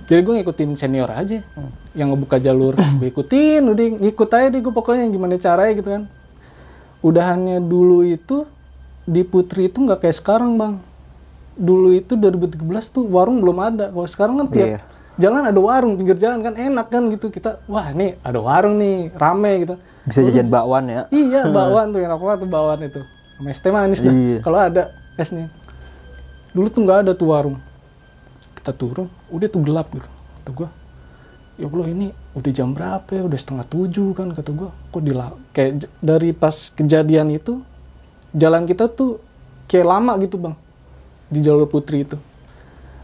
[0.09, 1.45] Jadi gue ngikutin senior aja
[1.93, 6.03] yang ngebuka jalur gue ikutin udah ngikut aja deh gue pokoknya gimana caranya gitu kan.
[7.05, 8.49] Udahannya dulu itu
[9.05, 10.81] di Putri itu nggak kayak sekarang bang.
[11.53, 14.79] Dulu itu 2013 tuh warung belum ada kalau sekarang kan tiap Iya.
[15.21, 17.29] jalan ada warung pinggir jalan kan enak kan gitu.
[17.29, 19.77] Kita wah nih ada warung nih rame gitu
[20.09, 21.01] Bisa jajan bakwan ya.
[21.13, 23.01] Iya, bakwan tuh enak banget tuh bakwan itu.
[23.37, 24.11] Sama es teh manis dah.
[24.11, 24.37] Iya.
[24.41, 24.83] Kalau ada
[25.15, 25.47] esnya.
[26.51, 27.57] Dulu tuh nggak ada tuh warung.
[28.57, 30.09] Kita turun, udah tuh gelap gitu.
[30.09, 30.69] Kata gua,
[31.55, 33.21] ya Allah ini udah jam berapa ya?
[33.23, 34.73] Udah setengah tujuh kan kata gua.
[34.91, 35.13] Kok di
[35.55, 37.61] kayak dari pas kejadian itu
[38.33, 39.21] jalan kita tuh
[39.69, 40.57] kayak lama gitu bang
[41.29, 42.17] di jalur putri itu.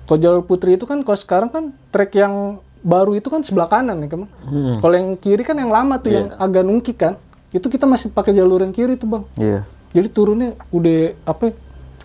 [0.06, 4.06] Kalau jalur putri itu kan kalau sekarang kan trek yang baru itu kan sebelah kanan
[4.06, 4.30] ya kan.
[4.78, 7.18] Kalau yang kiri kan yang lama tuh yang agak nungkik kan.
[7.50, 9.24] Itu kita masih pakai jalur yang kiri tuh bang.
[9.42, 9.60] Iya.
[9.98, 11.58] Jadi turunnya udah apa?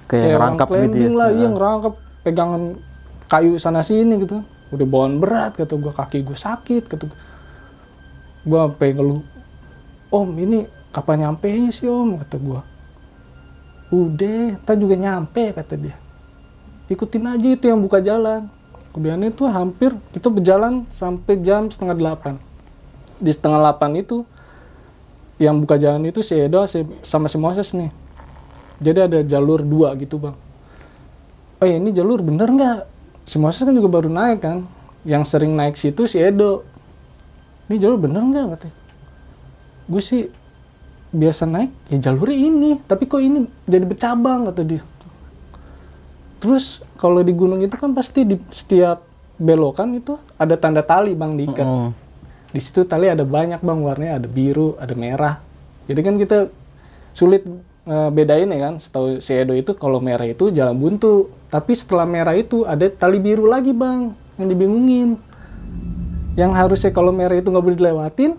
[0.09, 1.11] Kayak orang ngerangkap gitu ya.
[1.13, 2.63] lah, iya ngerangkap pegangan
[3.29, 4.41] kayu sana sini gitu.
[4.73, 7.19] Udah bawaan berat kata gua kaki gue sakit kata gua.
[8.49, 9.23] Gua sampai ngeluh.
[10.11, 12.65] Om ini kapan nyampe sih om kata gua.
[13.91, 15.99] Udah, kita juga nyampe kata dia.
[16.87, 18.47] Ikutin aja itu yang buka jalan.
[18.91, 22.35] Kemudian itu hampir kita berjalan sampai jam setengah delapan.
[23.23, 24.27] Di setengah delapan itu
[25.39, 27.89] yang buka jalan itu si Edo si- sama si Moses nih.
[28.83, 30.37] Jadi ada jalur dua gitu bang.
[31.61, 32.79] Oh ya ini jalur bener nggak?
[33.29, 34.67] Si Moses kan juga baru naik kan.
[35.07, 36.67] Yang sering naik situ si Edo.
[37.71, 38.77] Ini jalur bener nggak katanya?
[39.87, 40.27] Gue sih
[41.15, 42.71] biasa naik ya jalurnya ini.
[42.83, 44.83] Tapi kok ini jadi bercabang kata dia.
[46.41, 49.05] Terus kalau di gunung itu kan pasti di setiap
[49.37, 51.91] belokan itu ada tanda tali bang diikat Mm.
[52.51, 55.39] di situ tali ada banyak bang warnanya ada biru ada merah.
[55.87, 56.49] Jadi kan kita
[57.13, 57.45] sulit
[57.87, 58.75] eh, bedain ya kan.
[58.81, 61.29] Setahu si Edo itu kalau merah itu jalan buntu.
[61.53, 65.11] Tapi setelah merah itu ada tali biru lagi bang yang dibingungin.
[66.39, 68.33] Yang harusnya kalau merah itu nggak boleh dilewatin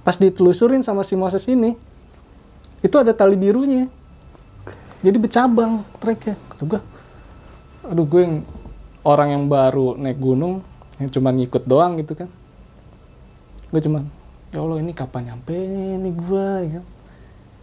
[0.00, 1.76] pas ditelusurin sama si Moses ini
[2.80, 3.90] itu ada tali birunya.
[5.04, 6.80] Jadi bercabang treknya kata gue
[7.90, 8.36] aduh gue yang
[9.04, 10.64] orang yang baru naik gunung
[10.96, 12.28] yang cuma ngikut doang gitu kan.
[13.68, 14.06] Gue cuman
[14.54, 15.56] ya Allah ini kapan nyampe
[15.98, 16.84] nih gue ya kan?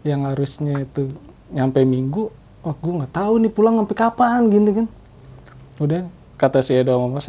[0.02, 1.14] yang harusnya itu
[1.54, 2.34] nyampe minggu
[2.66, 4.88] oh gue nggak tahu nih pulang sampai kapan gitu kan.
[5.82, 6.02] Udah
[6.38, 7.22] kata si Edo sama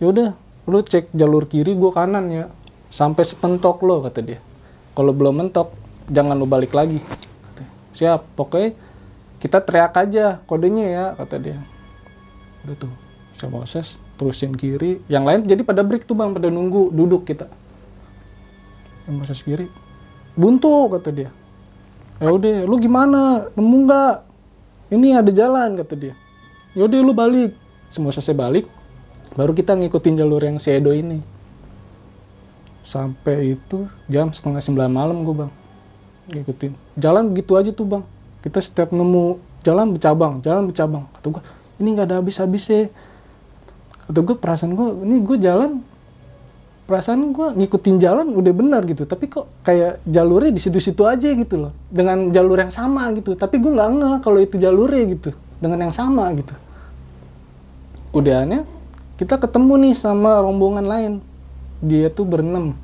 [0.00, 0.30] ya udah
[0.64, 2.44] lu cek jalur kiri gue kanan ya
[2.88, 4.40] sampai sepentok lo kata dia.
[4.94, 5.74] Kalau belum mentok
[6.10, 7.00] jangan lu balik lagi
[7.94, 8.74] siap pokoknya
[9.38, 11.58] kita teriak aja kodenya ya kata dia
[12.64, 12.92] udah tuh
[13.34, 15.02] sama Moses terusin kiri.
[15.10, 17.50] Yang lain jadi pada break tuh bang pada nunggu duduk kita.
[19.04, 19.68] Yang Moses kiri
[20.34, 21.30] buntu kata dia.
[22.22, 23.50] Ya udah lu gimana?
[23.54, 24.14] Nemu nggak?
[24.94, 26.14] Ini ada jalan kata dia.
[26.72, 27.54] Ya udah lu balik.
[27.90, 28.66] Semua selesai balik
[29.34, 31.18] baru kita ngikutin jalur yang si ini.
[32.84, 35.52] Sampai itu jam setengah sembilan malam gue bang.
[36.30, 36.72] Ngikutin.
[37.00, 38.04] Jalan begitu aja tuh bang.
[38.44, 41.04] Kita setiap nemu jalan bercabang jalan bercabang.
[41.18, 41.42] Kata gue
[41.80, 42.90] ini nggak ada habis-habisnya.
[44.04, 45.80] Kata gue perasaan gue ini gue jalan
[46.84, 49.08] perasaan gue ngikutin jalan udah benar gitu.
[49.08, 51.72] Tapi kok kayak jalurnya di situ-situ aja gitu loh.
[51.88, 53.32] Dengan jalur yang sama gitu.
[53.32, 55.30] Tapi gue nggak ngeh kalau itu jalurnya gitu.
[55.58, 56.52] Dengan yang sama gitu.
[58.14, 58.68] Udahannya
[59.16, 61.12] kita ketemu nih sama rombongan lain.
[61.80, 62.76] Dia tuh berenam.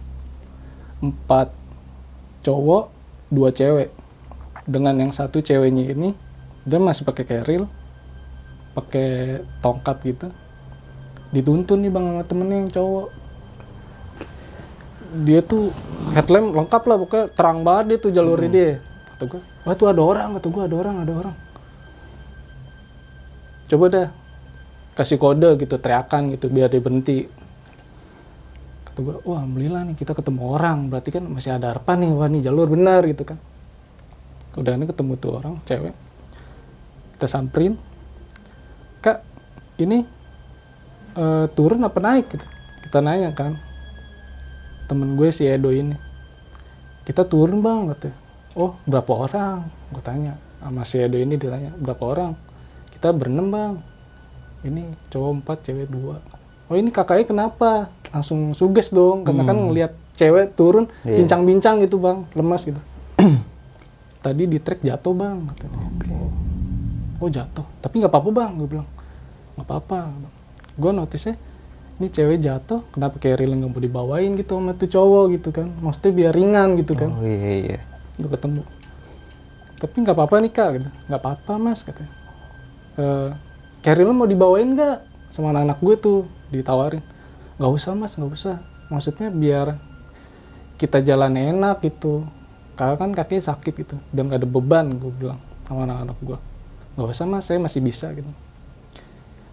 [1.04, 1.52] Empat
[2.40, 2.88] cowok
[3.28, 3.92] dua cewek.
[4.64, 6.16] Dengan yang satu ceweknya ini
[6.64, 7.68] dia masih pakai keril
[8.80, 10.26] pakai tongkat gitu.
[11.30, 13.08] Dituntun nih bang sama temennya yang cowok.
[15.22, 15.74] Dia tuh
[16.14, 18.72] headlamp lengkap lah pokoknya terang banget dia tuh jalurnya dia.
[19.14, 21.36] Kata gue wah tuh ada orang kata gue ada orang ada orang.
[23.70, 24.08] Coba dah
[24.98, 27.26] kasih kode gitu teriakan gitu biar dia berhenti.
[28.86, 30.90] Kata gue wah alhamdulillah nih kita ketemu orang.
[30.90, 32.10] Berarti kan masih ada harapan nih.
[32.14, 33.38] Wah nih jalur benar gitu kan.
[34.58, 35.94] Udah ini ketemu tuh orang cewek.
[37.14, 37.78] Kita samperin
[39.80, 40.04] ini
[41.16, 42.46] eh, turun apa naik gitu.
[42.84, 43.56] Kita nanya kan.
[44.86, 45.94] Temen gue si Edo ini.
[47.06, 48.16] Kita turun bang katanya.
[48.54, 49.66] Oh berapa orang?
[49.90, 50.34] Gue tanya.
[50.60, 52.32] Sama si Edo ini ditanya berapa orang?
[52.90, 53.74] Kita berenam bang.
[54.60, 56.20] Ini cowok empat cewek dua.
[56.68, 57.88] Oh ini kakaknya kenapa?
[58.10, 59.24] Langsung suges dong.
[59.24, 61.24] Karena kan ngelihat cewek turun Iya.
[61.24, 62.26] bincang-bincang gitu bang.
[62.34, 62.78] Lemas gitu.
[64.24, 65.80] Tadi di trek jatuh bang katanya.
[67.20, 67.64] Oh jatuh.
[67.80, 68.88] Tapi nggak apa-apa bang gue bilang
[69.60, 70.08] nggak apa-apa.
[70.80, 71.36] Gue notice
[72.00, 75.68] ini cewek jatuh kenapa carrier nggak mau dibawain gitu sama tuh cowok gitu kan?
[75.84, 77.12] Maksudnya biar ringan gitu kan?
[77.12, 77.80] Oh iya iya.
[78.16, 78.64] gue ketemu.
[79.80, 80.88] Tapi nggak apa-apa nih kak gitu.
[81.12, 82.12] Nggak apa-apa mas katanya.
[82.96, 83.04] E,
[83.84, 84.96] carrier lo mau dibawain nggak
[85.28, 86.20] sama anak-anak gue tuh?
[86.48, 87.04] Ditawarin.
[87.60, 88.56] Nggak usah mas nggak usah.
[88.88, 89.76] Maksudnya biar
[90.80, 92.24] kita jalan enak gitu.
[92.80, 93.96] Karena kan kakinya sakit gitu.
[94.08, 96.38] Dan nggak ada beban gue bilang sama anak-anak gue
[96.98, 98.26] nggak usah mas saya masih bisa gitu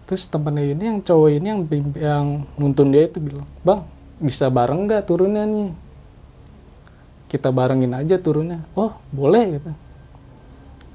[0.08, 1.60] terus temennya ini yang cowok ini yang
[1.92, 3.84] yang nuntun dia itu bilang bang
[4.24, 5.70] bisa bareng nggak turunnya nih?
[7.28, 8.64] Kita barengin aja turunnya.
[8.72, 9.70] Oh boleh gitu.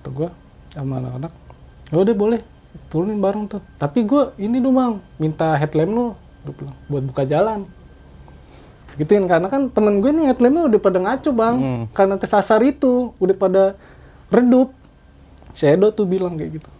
[0.02, 0.30] Kata gue
[0.73, 1.32] sama anak-anak
[1.93, 2.41] ya udah boleh
[2.89, 3.62] turunin bareng tuh.
[3.78, 6.06] Tapi gue ini dong bang minta headlamp lo
[6.58, 7.69] bilang, buat buka jalan.
[8.97, 11.56] Gituin karena kan temen gue nih headlampnya udah pada ngaco bang
[11.93, 13.63] karena kesasar itu udah pada
[14.34, 14.73] redup.
[15.54, 16.72] Si Edo tuh bilang kayak gitu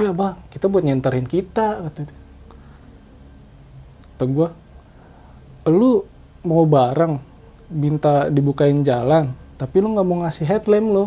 [0.00, 2.18] ya bang kita buat nyenterin kita kata dia.
[4.16, 4.48] Kata gue
[5.68, 6.04] lu
[6.44, 7.20] mau bareng
[7.68, 11.04] minta dibukain jalan tapi lu nggak mau ngasih headlamp lo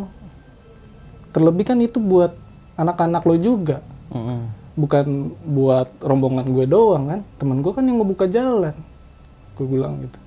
[1.34, 2.38] terlebih kan itu buat
[2.78, 3.82] anak-anak lo juga.
[4.14, 4.62] Mm-mm.
[4.78, 7.22] bukan buat rombongan gue doang kan.
[7.42, 8.74] Teman gue kan yang mau buka jalan.
[9.58, 10.20] Gue bilang gitu.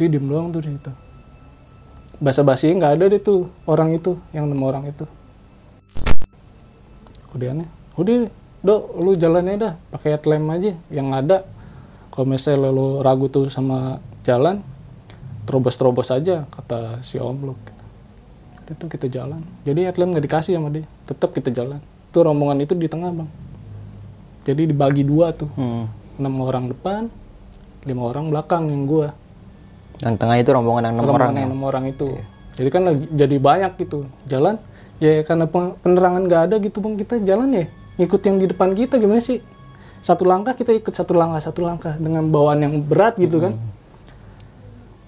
[0.00, 0.92] Dia diem doang tuh di situ.
[2.20, 5.04] Bahasa basinya nggak ada deh tuh orang itu yang enam orang itu
[7.32, 8.26] aneh udah
[8.60, 11.46] dok lu jalannya dah pakai headlamp aja yang ada
[12.10, 14.60] kalau misalnya lu ragu tuh sama jalan
[15.44, 17.54] terobos-terobos aja kata si om lu.
[18.60, 22.60] Udah tuh kita jalan jadi headlamp nggak dikasih sama dia tetap kita jalan tuh rombongan
[22.60, 23.30] itu di tengah bang
[24.42, 25.86] jadi dibagi dua tuh Hmm.
[26.16, 27.06] enam orang depan
[27.82, 29.14] lima orang belakang yang gua
[30.00, 31.34] Yang tengah itu rombongan yang enam rombongan orang.
[31.34, 31.52] yang ya?
[31.52, 32.08] enam orang itu
[32.54, 34.54] jadi kan lagi jadi banyak gitu jalan
[35.00, 36.94] ya karena pen- penerangan nggak ada gitu bang.
[37.00, 37.64] Kita jalan ya
[37.96, 39.40] ngikut yang di depan kita gimana sih?
[40.00, 43.56] Satu langkah kita ikut satu langkah satu langkah dengan bawaan yang berat gitu kan.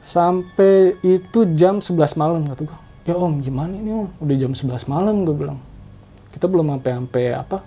[0.02, 2.80] Sampai itu jam 11 malam kata gua.
[3.06, 4.08] Ya om gimana ini om?
[4.18, 5.62] Udah jam 11 malam gue bilang.
[6.34, 7.58] Kita belum sampai sampai apa?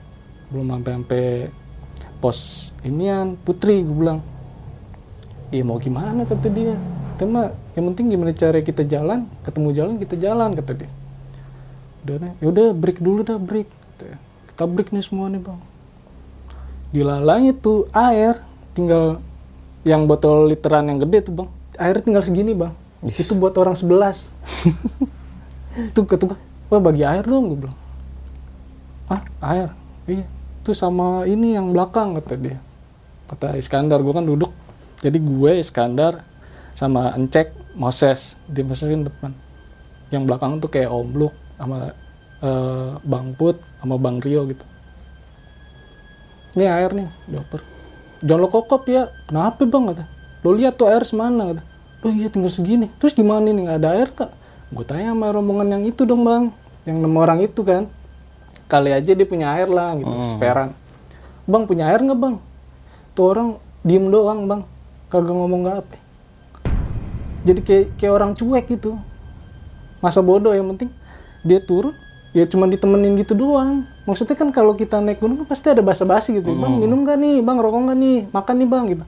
[0.52, 1.24] Belum sampai sampai
[2.20, 4.20] pos inian putri gue bilang.
[5.50, 6.76] Iya mau gimana kata dia.
[7.24, 10.90] Mah yang penting gimana cara kita jalan ketemu jalan kita jalan kata dia
[12.06, 13.66] udah yaudah break dulu dah break.
[13.66, 14.18] Kata dia.
[14.54, 15.60] kita break nih semua nih bang.
[16.94, 18.38] Dilalanya tuh air
[18.78, 19.18] tinggal
[19.82, 21.50] yang botol literan yang gede tuh bang.
[21.82, 22.72] Air tinggal segini bang.
[23.02, 24.30] Itu buat orang 11
[25.76, 26.40] itu ketua
[26.72, 27.78] wah bagi air dong gue bilang.
[29.10, 29.70] Ah air?
[30.06, 30.26] Iya.
[30.62, 32.58] Itu sama ini yang belakang kata dia.
[33.26, 34.54] Kata Iskandar gue kan duduk.
[35.02, 36.22] Jadi gue Iskandar
[36.78, 38.38] sama Encek Moses.
[38.46, 39.34] Di Mosesin depan.
[40.14, 41.96] Yang belakang tuh kayak Om Luk sama
[42.44, 44.66] eh, Bang Put sama Bang Rio gitu.
[46.56, 47.76] Ini air nih dioper
[48.26, 49.14] jangan lo kokop ya.
[49.30, 49.84] Kenapa bang?
[49.94, 50.06] Kata.
[50.42, 51.64] Lo lihat tuh air semana kata.
[52.06, 52.90] Oh iya tinggal segini.
[52.98, 54.32] Terus gimana nih nggak ada air kak.
[54.74, 56.50] Gue tanya sama rombongan yang itu dong bang.
[56.90, 57.90] Yang enam orang itu kan.
[58.66, 60.74] Kali aja dia punya air lah gitu seperan.
[61.46, 62.36] Bang punya air nggak bang?
[63.14, 63.50] Tuh orang
[63.86, 64.62] diem doang bang.
[65.10, 65.96] Kagak ngomong nggak apa.
[67.46, 68.98] Jadi kayak kayak orang cuek gitu.
[70.02, 70.90] Masa bodoh yang penting
[71.46, 71.94] dia turun
[72.36, 73.88] ya cuma ditemenin gitu doang.
[74.04, 76.52] Maksudnya kan kalau kita naik gunung kan pasti ada basa-basi gitu.
[76.52, 77.40] Bang minum gak nih?
[77.40, 78.28] Bang rokok gak nih?
[78.34, 79.08] Makan nih bang gitu.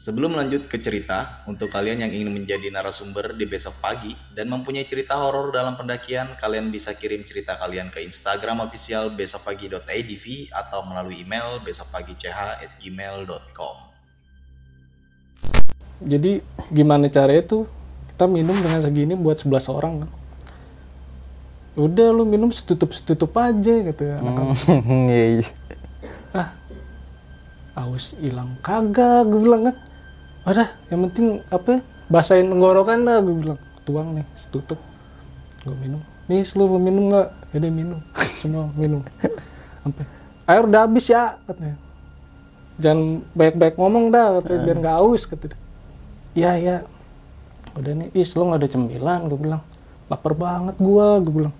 [0.00, 4.88] Sebelum lanjut ke cerita, untuk kalian yang ingin menjadi narasumber di besok pagi dan mempunyai
[4.88, 11.20] cerita horor dalam pendakian, kalian bisa kirim cerita kalian ke Instagram official besokpagi.idv atau melalui
[11.20, 13.76] email besokpagi.ch@gmail.com.
[16.00, 16.40] jadi
[16.72, 17.68] gimana caranya tuh?
[18.08, 20.19] Kita minum dengan segini buat 11 orang kan
[21.78, 24.58] udah lu minum setutup setutup aja gitu ya anak-anak.
[25.06, 25.46] Iya, iya.
[26.34, 26.48] ah
[27.78, 29.76] aus hilang kagak gue bilang kan
[30.50, 33.60] udah yang penting apa basahin tenggorokan dah gue bilang.
[33.86, 34.76] Tuang nih setutup.
[35.62, 36.02] Gue minum.
[36.26, 37.28] Nih lu mau minum nggak?
[37.54, 38.00] Ya udah minum.
[38.42, 39.00] Semua minum.
[39.86, 40.04] Sampai
[40.50, 41.76] air udah habis ya katanya.
[42.80, 45.58] Jangan baik-baik ngomong dah katanya biar nggak aus katanya.
[46.34, 46.76] Iya iya.
[47.78, 49.62] Udah nih is lo nggak ada cemilan gue bilang
[50.10, 51.54] lapar banget gua gue bilang.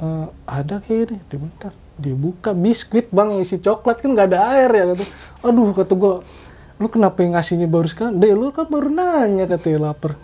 [0.00, 4.40] "Eh, ada kayaknya deh dia bentar dibuka biskuit bang yang isi coklat kan nggak ada
[4.56, 5.04] air ya kata.
[5.44, 6.24] Aduh kata gua
[6.80, 8.16] lu kenapa yang ngasihnya baru sekarang?
[8.16, 10.16] Deh lu kan baru nanya katanya lapar.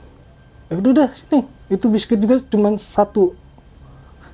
[0.72, 1.44] Ya udah dah sini.
[1.68, 3.36] Itu biskuit juga cuma satu.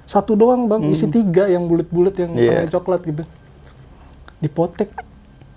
[0.07, 3.23] Satu doang bang isi tiga yang bulat-bulat yang tengah coklat gitu.
[4.39, 4.95] Dipotek.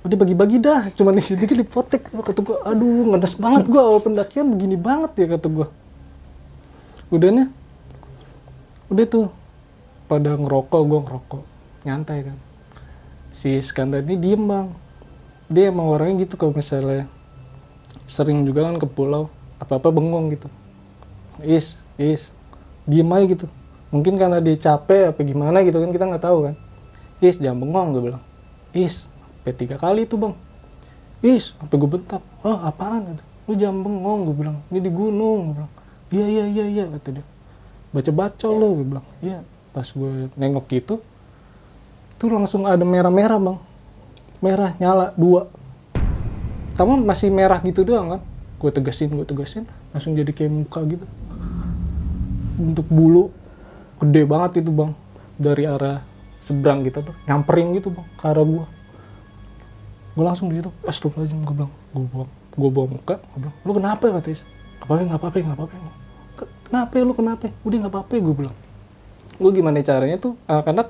[0.01, 2.09] Udah bagi-bagi dah cuma isi tiga dipotek.
[2.09, 5.69] Kata gua aduh ngenes banget gua awal pendakian begini banget ya kata gua
[7.09, 7.51] udahnya.
[8.89, 9.27] Udah tuh.
[10.05, 11.43] Pada ngerokok gua ngerokok.
[11.85, 12.37] Nyantai kan.
[13.33, 14.69] Si Iskandar ini diem bang.
[15.49, 17.05] Dia emang orangnya gitu kalau misalnya
[18.09, 20.49] sering juga kan ke pulau apa-apa bengong gitu.
[21.41, 22.33] Is is.
[22.85, 23.45] Diem aja gitu.
[23.89, 26.55] Mungkin karena dia capek apa gimana gitu kan kita nggak tahu kan.
[27.21, 28.23] Is jangan bengong gue bilang.
[28.73, 30.33] Is sampai tiga kali tuh bang.
[31.25, 32.21] Is sampai gue bentak.
[32.45, 33.17] Oh apaan?
[33.45, 34.57] Lu jangan bengong gue bilang.
[34.69, 35.73] Ini di gunung gue bilang
[36.13, 37.25] iya iya iya iya kata dia.
[37.93, 39.07] Baca baca lo gue bilang.
[39.23, 39.41] Iya
[39.75, 41.03] pas gue nengok gitu
[42.15, 43.57] tuh langsung ada merah-merah bang.
[44.39, 45.51] Merah nyala dua.
[46.75, 48.21] Pertama masih merah gitu doang kan?
[48.59, 51.05] Gue tegasin gue tegasin langsung jadi kayak muka gitu.
[52.55, 53.31] Untuk bulu
[53.99, 54.91] gede banget itu bang.
[55.35, 55.99] Dari arah
[56.39, 57.15] seberang gitu tuh.
[57.27, 58.65] Nyamperin gitu bang ke arah gue
[60.15, 61.73] gue langsung gitu astagfirullahaladzim gue bilang.
[61.91, 64.29] Gue bawa gue bawa muka gue bilang lu kenapa ya kata
[64.75, 66.03] Is nggak apa-apa nggak apa-apa nggak apa-apa
[66.35, 68.55] "Ke- kenapa lu kenapa udah nggak apa-apa gue bilang
[69.35, 70.87] gue gimana caranya tuh anak-anak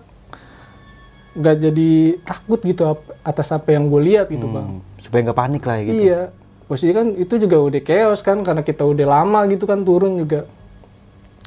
[1.36, 1.92] nggak jadi
[2.24, 2.82] takut gitu
[3.22, 6.00] atas apa yang gue lihat gitu bang Hmm, supaya nggak panik lah ya gitu.
[6.02, 6.22] Iya.
[6.66, 10.48] Posisi kan itu juga udah chaos kan karena kita udah lama gitu kan turun juga.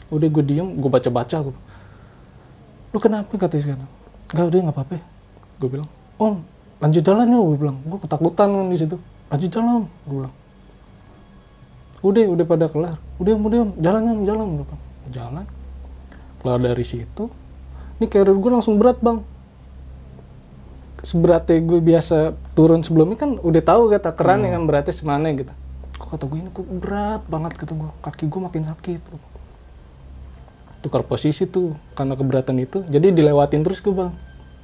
[0.08, 1.56] Udah gue diem, gue baca-baca gue.
[2.92, 3.88] Lu kenapa kata sekarang?
[4.30, 4.96] Enggak udah nggak apa-apa.
[5.58, 6.38] Gue bilang, Om
[6.78, 7.42] lanjut jalan yuk.
[7.44, 8.96] Gue bilang, gue ketakutan di situ.
[9.26, 9.82] Lanjut jalan.
[10.06, 10.34] Gue bilang.
[11.98, 12.96] Udah, udah pada kelar.
[13.18, 14.46] Udah, udah jalan Om, jalan.
[14.54, 14.80] Bilang,
[15.10, 15.44] jalan.
[16.38, 17.26] Kelar dari situ.
[17.98, 19.26] Ini karir gue langsung berat bang.
[21.02, 25.50] Seberatnya gue biasa turun sebelumnya kan udah tahu kata keran yang kan beratnya semana gitu.
[25.98, 29.02] Kok kata gue ini kok berat banget kata gue kaki gue makin sakit.
[30.78, 32.86] Tukar posisi tuh karena keberatan itu.
[32.86, 34.14] Jadi dilewatin terus gue bang.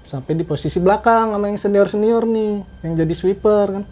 [0.07, 3.85] Sampai di posisi belakang sama yang senior senior nih yang jadi sweeper kan.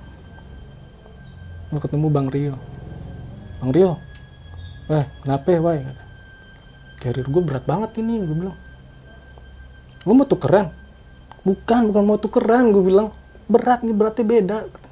[1.75, 2.72] Gue ketemu bang Rio
[3.63, 4.03] bang Rio.
[4.91, 6.05] Eh kenapa ya wai kata.
[6.99, 8.59] Karir gue berat banget ini gue bilang.
[10.03, 10.75] Lu mau tukeran.
[11.47, 13.15] Bukan bukan mau tukeran gue bilang.
[13.47, 14.91] Berat nih beratnya beda kata.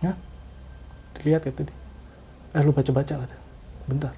[0.00, 0.12] ya.
[1.20, 1.76] Dilihat kata dia.
[2.56, 3.36] Eh lu baca baca kata
[3.84, 4.16] bentar.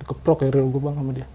[0.00, 1.28] Dikeprok carrier gue bang sama dia.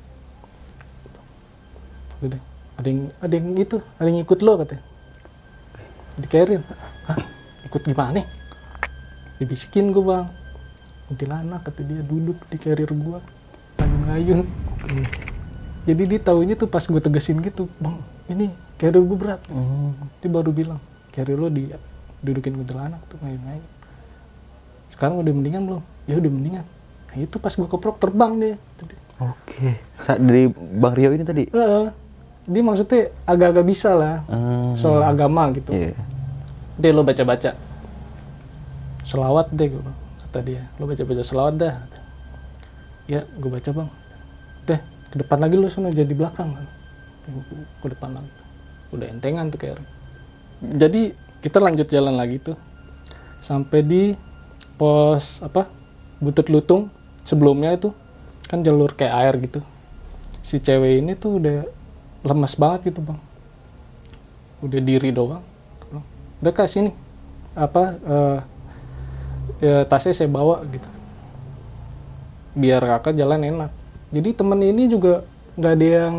[2.18, 2.42] Gitu deh.
[2.82, 4.82] ada yang ada yang itu ada yang ikut lo katanya
[6.18, 6.62] di carrier.
[7.06, 7.18] Hah?
[7.66, 8.26] ikut gimana?
[9.38, 10.41] Dibisikin gue bang
[11.12, 13.20] kuntilanak kata dia duduk di carrier gue
[13.78, 14.48] ngayun-ngayun
[15.84, 19.42] jadi dia taunya tuh pas gue tegesin gitu bang ini carrier gue berat
[20.18, 21.68] dia baru bilang carrier lo di
[22.20, 23.68] dudukin kuntilanak tuh ngayun-ngayun
[24.88, 26.66] sekarang udah mendingan belum ya udah mendingan
[27.06, 28.96] nah itu pas gue keprok terbang dia Tadi.
[29.22, 29.78] Oke.
[29.94, 31.46] Sa- Dari Bang Rio ini tadi.
[31.46, 31.94] Heeh.
[32.42, 34.74] dia maksudnya agak-agak bisa lah Hmm.
[34.74, 35.94] soal agama gitu Iya.
[36.74, 37.54] deh lo baca-baca
[39.04, 39.84] selawat deh gue.
[40.32, 41.76] Kata dia lo baca-baca selawat dah.
[43.04, 43.90] Ya gue baca bang.
[44.64, 44.80] Udah
[45.12, 46.56] ke depan lagi lo sana jadi belakang.
[47.84, 48.32] Ke depan lagi.
[48.96, 49.84] Udah entengan tuh kayak
[50.64, 51.12] jadi
[51.44, 52.56] kita lanjut jalan lagi tuh.
[53.44, 54.16] Sampai di
[54.80, 55.68] pos apa
[56.24, 56.88] butut lutung
[57.28, 57.92] sebelumnya itu
[58.48, 59.60] kan jalur kayak air gitu.
[60.40, 61.68] Si cewek ini tuh udah
[62.24, 63.20] lemas banget gitu bang.
[64.64, 65.44] Udah diri doang.
[66.40, 66.96] Udah kak sini.
[67.52, 68.40] Apa eh,
[69.62, 70.90] ya tasnya saya bawa gitu.
[72.58, 73.72] Biar kakak jalan enak.
[74.12, 75.24] Jadi temen ini juga
[75.56, 76.16] nggak ada yang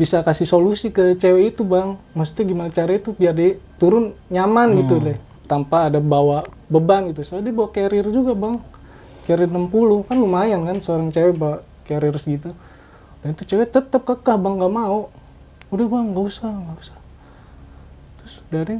[0.00, 1.98] bisa kasih solusi ke cewek itu bang.
[2.16, 5.18] Maksudnya gimana cara itu biar dia turun nyaman gitu deh.
[5.44, 7.20] Tanpa ada bawa beban gitu.
[7.26, 8.56] Soalnya dia bawa carrier juga bang.
[9.28, 12.54] Carrier 60 kan lumayan kan seorang cewek bawa carrier segitu.
[13.20, 14.54] Dan itu cewek tetap kekeh bang.
[14.56, 15.12] Nggak mau.
[15.68, 16.06] Udah bang.
[16.16, 16.98] Nggak usah nggak usah.
[18.22, 18.76] Terus dari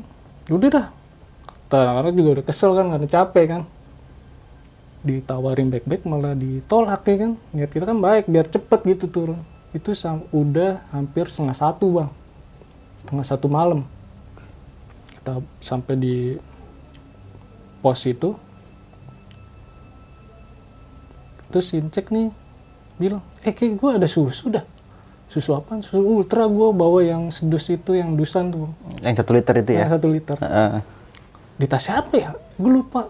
[0.49, 0.87] udah dah.
[1.71, 3.63] Anak-anak juga udah kesel kan karena capek kan
[5.01, 7.33] ditawarin back-back malah ditolak ya kan?
[7.57, 9.41] Niat kita kan baik biar cepet gitu turun.
[9.73, 12.11] Itu sam- udah hampir setengah satu bang.
[13.05, 13.81] Setengah satu malam.
[15.17, 16.17] Kita sampai di
[17.81, 18.37] pos itu.
[21.51, 22.31] Terus Incek nih
[23.01, 24.63] bilang eh kayak gue ada susu dah.
[25.31, 28.71] Susu apa susu ultra gue bawa yang sedus itu yang dusan tuh.
[29.01, 29.81] Yang satu liter itu ya.
[29.87, 30.37] yang satu liter.
[30.39, 30.83] Heeh.
[31.61, 32.33] di tas siapa ya?
[32.57, 33.05] Gue lupa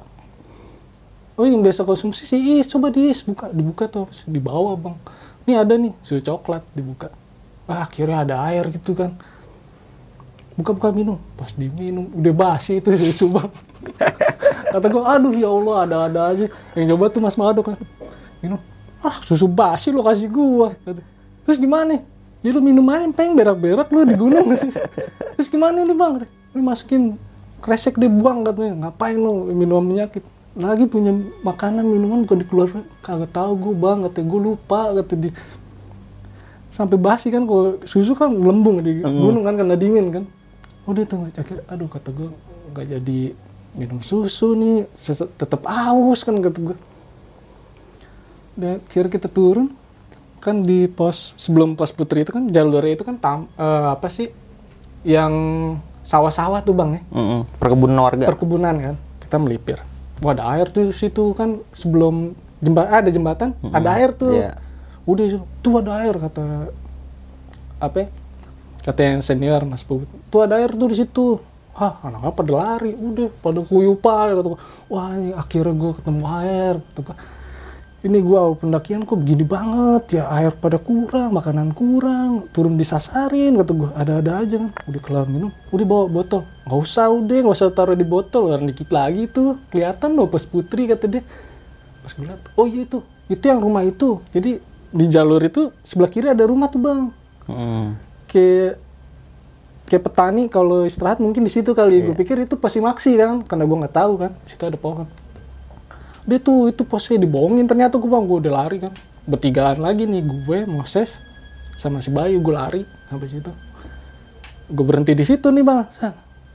[1.41, 4.97] oh yang biasa konsumsi sih is coba diis buka dibuka tuh di bawah bang.
[5.49, 7.09] Ini ada nih susu coklat dibuka.
[7.65, 9.17] Ah akhirnya ada air gitu kan.
[10.53, 13.49] Buka buka minum pas diminum udah basi itu susu bang.
[14.77, 16.47] Kata gue aduh ya allah ada ada aja.
[16.77, 17.81] Yang coba tuh mas Mado kan
[18.45, 18.61] minum.
[19.01, 20.77] Ah susu basi lo kasih gua.
[20.85, 21.01] Kata.
[21.49, 22.05] terus gimana
[22.45, 24.53] ya lu minum aja pengen berak-berak lu di gunung.
[25.41, 26.29] Terus gimana nih bang?
[26.53, 27.17] Lu masukin
[27.65, 28.87] kresek dia buang katanya.
[28.87, 30.21] Ngapain lu minum penyakit
[30.59, 31.15] lagi punya
[31.47, 32.83] makanan minuman bukan dikeluarkan.
[33.03, 35.33] Kagak tahu gue bang katanya gue lupa kata dia.
[36.71, 40.25] Sampai basi kan kalau susu kan lembung di gunung kan karena dingin kan.
[40.87, 42.29] Udah tuh akhirnya aduh kata gue
[42.71, 43.21] nggak jadi
[43.75, 44.91] minum susu nih
[45.39, 46.77] tetap aus kan kata gue
[48.59, 49.73] dan akhirnya kita turun
[50.41, 54.33] kan di pos sebelum pos putri itu kan jalurnya itu kan tam, eh, apa sih
[55.05, 55.33] yang
[56.01, 57.03] sawah-sawah tuh bang ya.
[57.13, 57.41] Mm-mm.
[57.61, 58.25] Perkebunan warga.
[58.29, 59.79] perkebunan kan kita melipir
[60.21, 64.53] Wah, ada air tuh situ kan sebelum jembatan ada jembatan ada air tuh Iya.
[65.09, 65.25] udah
[65.65, 66.69] tuh ada air kata
[67.81, 68.07] apa ya?
[68.81, 71.41] kata yang senior mas Puput tuh ada air tuh di situ
[71.71, 74.59] Hah, anak-anak pada lari, udah pada kuyupan kata.
[74.91, 76.75] Wah, akhirnya gue ketemu air.
[76.83, 77.17] Kata gua,
[78.01, 83.73] ini awal pendakian kok begini banget ya air pada kurang, makanan kurang, turun disasarin kata
[83.77, 83.91] gue.
[83.93, 84.71] Ada-ada aja kan.
[84.89, 86.49] Udah kelar minum, udah bawa botol.
[86.65, 88.49] Nggak usah udah, nggak usah taruh di botol.
[88.49, 91.23] Orang dikit lagi tuh kelihatan loh pas putri kata dia.
[92.01, 94.25] Pas gue liat, oh iya itu, itu yang rumah itu.
[94.33, 97.03] Jadi di jalur itu sebelah kiri ada rumah tuh bang
[97.51, 97.99] Mm.
[98.31, 98.79] kayak
[99.91, 103.67] kayak petani kalau istirahat mungkin di situ kali gue pikir itu pasti maksi kan karena
[103.67, 105.11] gue nggak tahu kan di situ ada pohon
[106.31, 107.67] dia tuh itu posnya dibohongin.
[107.67, 108.95] Ternyata gue bang gue udah lari kan.
[109.27, 111.19] Bertigaan lagi nih gue Moses
[111.75, 113.51] sama si Bayu gue lari sampai situ.
[114.71, 115.83] Gue berhenti di situ nih bang.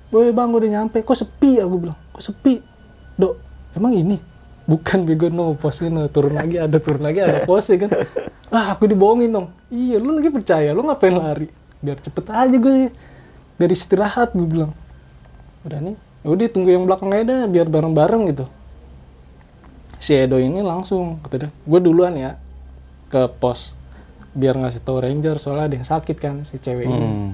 [0.07, 1.03] Boy bang gue udah nyampe.
[1.03, 1.67] Kok sepi ya?
[1.67, 1.99] gue bilang.
[2.15, 2.63] Kok sepi?
[3.19, 3.35] Dok
[3.75, 4.17] emang ini?
[4.65, 6.07] Bukan bego no posnya no.
[6.07, 7.91] Turun lagi ada turun lagi ada posnya kan.
[8.55, 9.51] Ah aku dibohongin dong.
[9.67, 10.71] Iya lu lagi percaya?
[10.71, 11.51] Lu ngapain lari?
[11.83, 12.87] Biar cepet aja gue
[13.59, 14.71] biar istirahat gue bilang.
[15.67, 18.49] Udah nih ya udah tunggu yang belakang aja dah biar bareng-bareng gitu
[20.05, 21.49] si Edo ini langsung kata dia.
[21.65, 22.37] Gue duluan ya
[23.09, 23.73] ke pos
[24.37, 27.09] biar ngasih tahu ranger soalnya ada yang sakit kan si cewek ini.
[27.09, 27.33] Mm.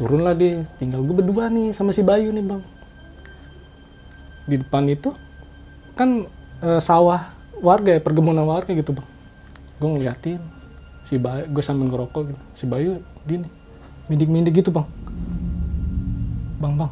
[0.00, 2.62] turunlah dia tinggal gue berdua nih sama si Bayu nih bang.
[4.50, 5.14] Di depan itu
[5.94, 6.26] kan
[6.64, 9.08] eh, sawah warga ya perkebunan warga gitu bang.
[9.78, 10.40] Gue ngeliatin
[11.06, 12.42] si Bayu gue sambil ngerokok gitu.
[12.56, 13.46] Si Bayu gini
[14.08, 14.88] mindik-mindik gitu bang.
[16.58, 16.90] Bang bang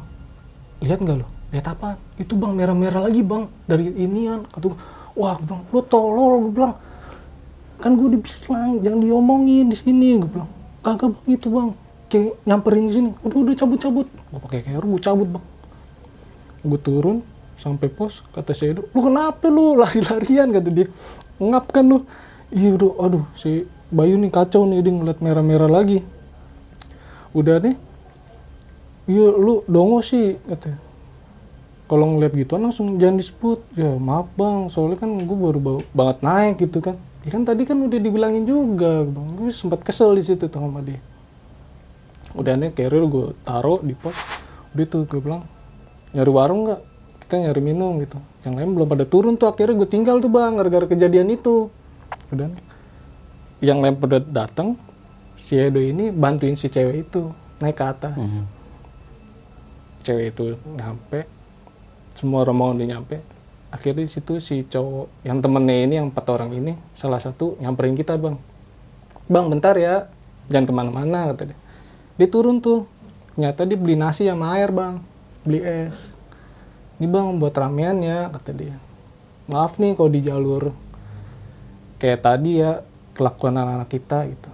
[0.79, 1.97] lihat nggak lo lihat apa?
[2.21, 3.49] Itu bang merah-merah lagi bang.
[3.65, 4.45] Dari inian.
[4.45, 4.79] Kata gue
[5.17, 6.75] wah bilang lo tolol gue bilang.
[7.81, 10.49] Kan gue udah bilang jangan diomongin di sini gue bilang.
[10.85, 11.69] Kagak bang itu bang.
[12.09, 13.09] Kayak nyamperin di sini.
[13.25, 15.45] Udah udah cabut cabut gue pakai carrier gue cabut bang.
[16.61, 17.17] Gue turun
[17.59, 20.47] sampai pos kata si Edo lu kenapa lu lari-larian?
[20.53, 20.87] kata dia.
[21.41, 22.05] Ngap kan lu?
[22.49, 26.05] Iya udah aduh si Bayu nih kacau nih dia ngeliat merah-merah lagi.
[27.33, 27.75] Udah nih
[29.09, 30.88] iya lu dongo sih katanya
[31.89, 33.59] kalau ngeliat gituan langsung jangan disebut.
[33.73, 34.69] Ya maaf bang.
[34.69, 36.95] Soalnya kan gue baru bau- banget naik gitu kan.
[37.25, 39.27] Ya kan tadi kan udah dibilangin juga bang.
[39.33, 41.01] Gue sempat kesel di situ tuh sama dia.
[42.37, 44.13] Udah nih carrier gue taruh di pos.
[44.77, 45.43] Udah tuh gue bilang
[46.13, 46.81] nyari warung nggak?
[47.25, 48.21] Kita nyari minum gitu.
[48.45, 51.73] Yang lain belum pada turun tuh akhirnya gue tinggal tuh bang gara-gara kejadian itu.
[52.29, 52.63] Udah nih.
[53.59, 54.79] yang lain pada datang
[55.35, 57.27] si Edo ini bantuin si cewek itu
[57.59, 58.15] naik ke atas.
[59.99, 61.27] Cewek itu nyampe
[62.13, 63.17] semua rombongan udah nyampe.
[63.69, 67.93] Akhirnya di situ si cowok yang temennya ini yang empat orang ini salah satu nyamperin
[67.93, 68.33] kita bang
[69.29, 70.09] bang bentar ya
[70.49, 71.57] jangan ke mana-mana kata dia.
[72.17, 72.89] Dia turun tuh
[73.37, 74.97] ternyata dia beli nasi sama air bang
[75.45, 76.17] beli es.
[76.97, 78.75] Ini bang buat ramean ya kata dia.
[79.45, 80.73] Maaf nih kalau di jalur
[82.01, 82.81] kayak tadi ya
[83.13, 84.51] kelakuan anak-anak kita gitu.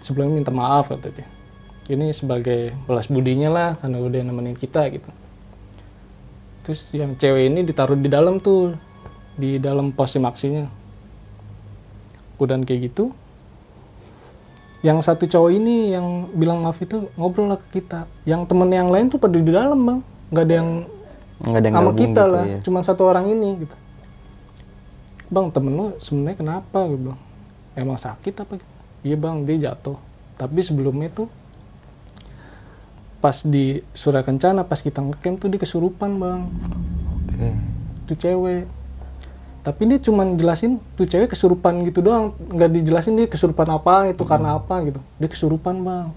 [0.00, 1.28] Sebelumnya minta maaf kata dia.
[1.92, 5.12] Ini sebagai balas budinya lah karena udah nemenin kita gitu
[6.62, 8.74] terus yang cewek ini ditaruh di dalam tuh
[9.36, 10.66] di dalam pos maksinya.
[12.38, 13.14] Udah kayak gitu
[14.82, 18.10] yang satu cowok ini yang bilang maaf itu ngobrol lah ke kita.
[18.26, 20.00] Yang temen yang lain tuh pada di dalam bang.
[20.34, 20.70] Nggak ada yang
[21.42, 22.44] nggak ada yang sama kita gitu lah.
[22.46, 22.58] ya.
[22.66, 23.76] cuma satu orang ini gitu.
[25.30, 27.20] Bang temen lu sebenarnya kenapa gue bilang?
[27.78, 28.58] Emang sakit apa?
[29.06, 29.96] Iya bang dia jatuh.
[30.34, 31.30] Tapi sebelumnya tuh
[33.22, 36.42] pas di Surya Kencana pas kita ngecamp tuh dia kesurupan bang.
[37.22, 37.48] Oke.
[38.10, 38.66] tuh cewek.
[39.62, 42.34] Tapi dia cuman jelasin tuh cewek kesurupan gitu doang.
[42.50, 44.98] Nggak dijelasin dia kesurupan apa itu karena apa gitu.
[45.22, 46.10] Dia kesurupan bang.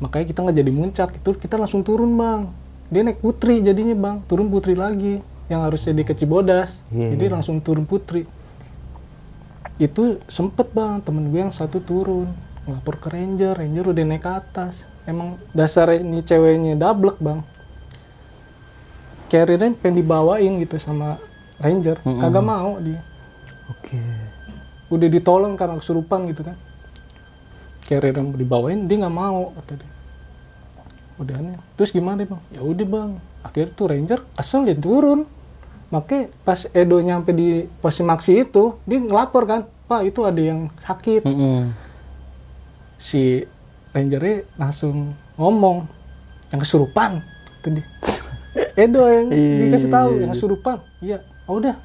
[0.00, 1.08] Makanya kita nggak jadi muncak.
[1.20, 2.48] Itu kita langsung turun bang.
[2.88, 4.16] Dia naik putri jadinya bang.
[4.24, 5.20] Turun putri lagi
[5.52, 6.80] yang harusnya di Kecibodas.
[6.88, 8.24] Iya, jadi langsung turun putri.
[9.76, 11.04] Itu sempet bang.
[11.04, 12.32] Temen gue yang satu turun.
[12.64, 13.52] Ngelapor ke ranger.
[13.52, 17.40] Ranger udah naik ke atas emang dasar ini ceweknya dablek bang.
[19.32, 21.16] Carriernya pengen dibawain gitu sama
[21.56, 21.96] ranger.
[22.04, 23.00] Kagak mau dia.
[23.72, 24.00] Oke.
[24.92, 26.56] udah ditolong karena kesurupan gitu kan.
[27.88, 29.90] Carrier yang dibawain dia nggak mau kata dia.
[31.16, 32.42] Udah nih terus gimana bang?
[32.52, 33.10] Ya udah bang.
[33.40, 35.24] Akhirnya tuh ranger kesel dia turun.
[35.88, 40.68] Makanya pas Edo nyampe di pos maksi itu dia ngelapor kan pak itu ada yang
[40.80, 41.24] sakit.
[41.24, 41.72] Mm-mm.
[42.96, 43.42] si
[43.92, 45.84] rangernya langsung ngomong
[46.52, 47.20] yang kesurupan
[47.60, 47.86] kata dia.
[48.84, 50.76] Edo yang dikasih tahu yang kesurupan.
[51.00, 51.76] Iya oh udah.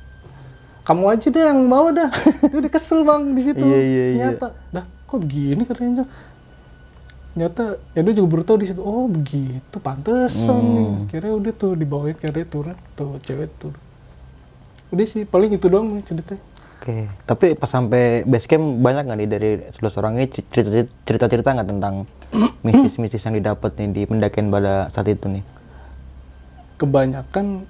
[0.88, 2.10] Kamu aja deh yang bawa dah.
[2.51, 3.60] Dia udah kesel bang di situ.
[3.60, 4.24] Iya, iya, iya.
[4.32, 6.08] ternyata dah kok begini kata ranger?
[7.36, 10.95] Ternyata Edo juga baru tahu di situ oh begitu pantesan Hmm.
[11.12, 13.76] kira udah tuh dibawain kira turun tuh cewek tuh.
[14.95, 16.39] Udah sih paling itu doang ceritanya
[16.78, 17.10] Oke.
[17.26, 20.70] Tapi pas sampai base camp banyak nggak nih dari sebelas orang ini cerita
[21.04, 22.06] cerita cerita nggak tentang
[22.66, 25.44] mistis-mistis yang didapat nih di pendakian pada saat itu nih?
[26.78, 27.66] kebanyakan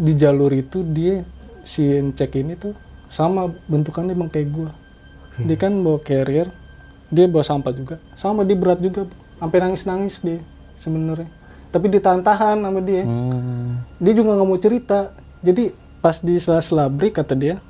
[0.00, 1.22] di jalur itu dia
[1.60, 2.72] si cek ini tuh
[3.12, 4.70] sama bentukannya bang kayak gua.
[5.40, 6.48] Dia kan bawa carrier
[7.12, 7.96] dia bawa sampah juga.
[8.16, 10.40] Sama dia berat juga sampai nangis nangis dia
[10.74, 11.28] sebenarnya.
[11.70, 13.06] Tapi ditahan-tahan sama dia.
[13.06, 13.84] Hmm.
[14.00, 15.12] dia juga nggak mau cerita.
[15.44, 17.60] Jadi pas di sela-sela break kata dia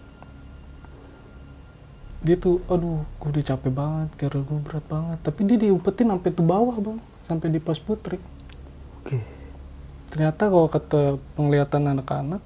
[2.21, 6.29] dia tuh aduh gue udah capek banget carrier gue berat banget tapi dia diumpetin sampai
[6.31, 8.21] tuh bawah bang sampai di pos putri
[9.01, 9.25] Oke.
[10.09, 11.01] ternyata kalau kata
[11.33, 12.43] penglihatan anak-anak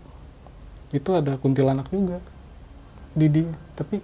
[0.90, 2.22] itu ada kuntilanak juga
[3.10, 3.98] di dia tapi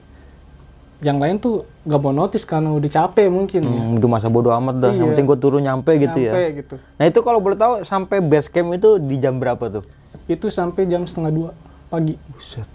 [1.01, 4.53] yang lain tuh gak mau notice karena udah capek mungkin ya Hmm, udah masa bodo
[4.53, 4.91] amat dah.
[4.91, 5.09] Yang Iya.
[5.09, 6.29] penting gue turun nyampe gitu ya.
[6.29, 9.85] Nyampe gitu Nah itu kalau boleh tahu sampai base camp itu di jam berapa tuh?
[10.29, 11.51] itu sampai jam setengah dua
[11.89, 12.68] pagi Buset.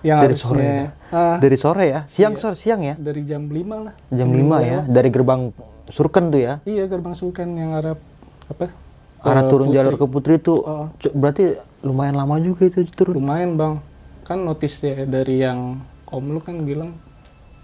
[0.00, 0.86] Yang Dari harusnya sore ya?
[1.10, 2.00] ah, Dari sore ya?
[2.06, 2.94] Siang sore siang ya?
[2.94, 4.78] dari jam 5 lah Jam 5 ya?
[4.84, 5.42] Dari gerbang
[5.86, 6.54] Surken tuh ya?
[6.62, 7.96] iya gerbang sulkan yang arah
[8.46, 8.70] apa
[9.18, 9.76] Arah turun Putri.
[9.76, 10.86] jalur ke Putri tuh Oh.
[11.12, 13.16] berarti lumayan lama juga itu turun.
[13.16, 13.74] lumayan bang
[14.22, 16.92] kan notice ya dari yang om lu kan bilang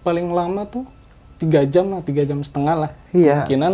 [0.00, 0.82] paling lama tuh
[1.36, 3.44] tiga jam lah tiga jam setengah lah Iya.
[3.44, 3.72] kemungkinan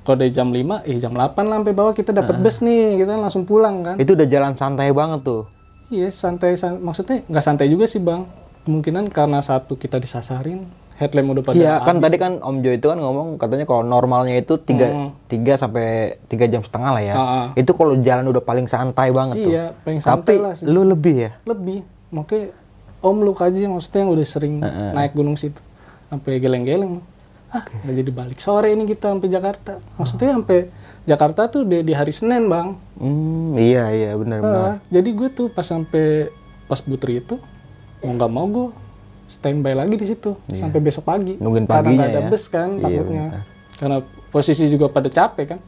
[0.00, 3.14] kalau dari jam 5 eh jam 8 lah sampai bawah kita dapat bus nih kita
[3.14, 5.46] langsung pulang kan Itu udah jalan santai banget tuh.
[5.90, 8.24] Iya santai, san- maksudnya nggak santai juga sih bang
[8.62, 12.84] kemungkinan karena satu kita disasarin headlamp udah pada Iya kan tadi kan Om Jo itu
[12.84, 15.10] kan ngomong katanya kalau normalnya itu tiga Hmm.
[15.26, 15.86] tiga sampai
[16.26, 17.14] tiga jam setengah lah ya.
[17.14, 17.46] Ah, ah.
[17.54, 19.50] Itu kalau jalan udah paling santai banget tuh.
[19.50, 21.30] iya paling santai Tapi lah sih lu lebih ya.
[21.44, 22.50] lebih makanya
[22.98, 24.54] om lu kaji maksudnya yang udah sering
[24.90, 25.60] naik gunung situ
[26.06, 26.98] sampai geleng-geleng
[27.48, 30.68] ah nggak jadi balik sore ini kita sampai Jakarta maksudnya sampai
[31.08, 34.60] Jakarta tuh di, di hari Senin bang Hmm, iya iya benar benar.
[34.60, 36.28] Ah, jadi gue tuh pas sampai
[36.64, 37.40] pos Putri itu
[37.98, 38.68] mau nggak mau gue
[39.26, 41.40] standby lagi di situ sampai besok pagi Iya.
[41.40, 42.28] Nungguin karena paginya nggak ada ya.
[42.28, 43.42] bus kan Iya, takutnya benar.
[43.74, 43.96] karena
[44.28, 45.60] posisi juga pada capek kan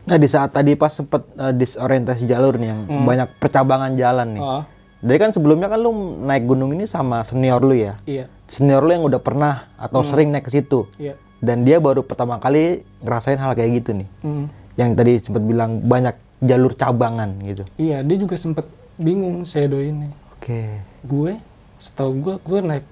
[0.00, 4.42] Nah di saat tadi pas sempet eh, disorientasi jalur nih yang banyak percabangan jalan nih.
[4.42, 4.64] oh
[5.00, 7.96] Jadi kan sebelumnya kan lu naik gunung ini sama senior lu ya.
[8.04, 10.88] iya Senior lu yang udah pernah atau sering naik ke situ.
[10.96, 14.08] iya Dan dia baru pertama kali ngerasain hal kayak gitu nih.
[14.20, 14.46] Hmm.
[14.74, 17.68] Yang tadi sempat bilang banyak jalur cabangan gitu.
[17.76, 18.64] iya dia juga sempet
[18.96, 20.80] bingung Sedo ini Oke.
[21.02, 21.36] gue
[21.76, 22.86] setahu gue gue naik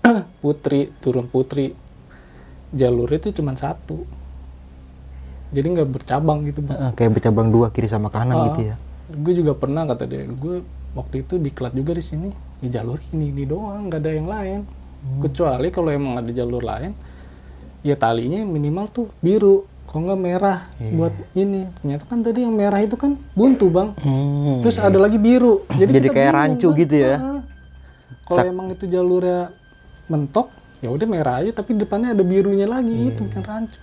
[0.40, 1.76] putri turun putri
[2.70, 4.08] jalur itu cuma satu
[5.48, 8.76] jadi nggak bercabang gitu bang Eh, kayak bercabang dua kiri sama kanan Ah, gitu ya.
[9.10, 12.28] gue juga pernah kata dia gue waktu itu diklat juga di sini
[12.60, 14.60] ya jalur ini ini doang nggak ada yang lain
[14.98, 15.22] Hmm.
[15.22, 16.90] kecuali kalau emang ada jalur lain
[17.80, 20.92] ya talinya minimal tuh biru kalau nggak merah Iya.
[20.92, 24.60] buat ini ternyata kan tadi yang merah itu kan buntu bang Hmm.
[24.60, 26.78] terus ada lagi biru jadi, Jadi kita kayak bingung, rancu Bang.
[26.78, 27.14] gitu ya?
[28.22, 29.48] Kalau emang itu jalurnya
[30.06, 33.10] mentok ya udah merah aja tapi depannya ada birunya lagi Iya.
[33.10, 33.78] itu kan rancu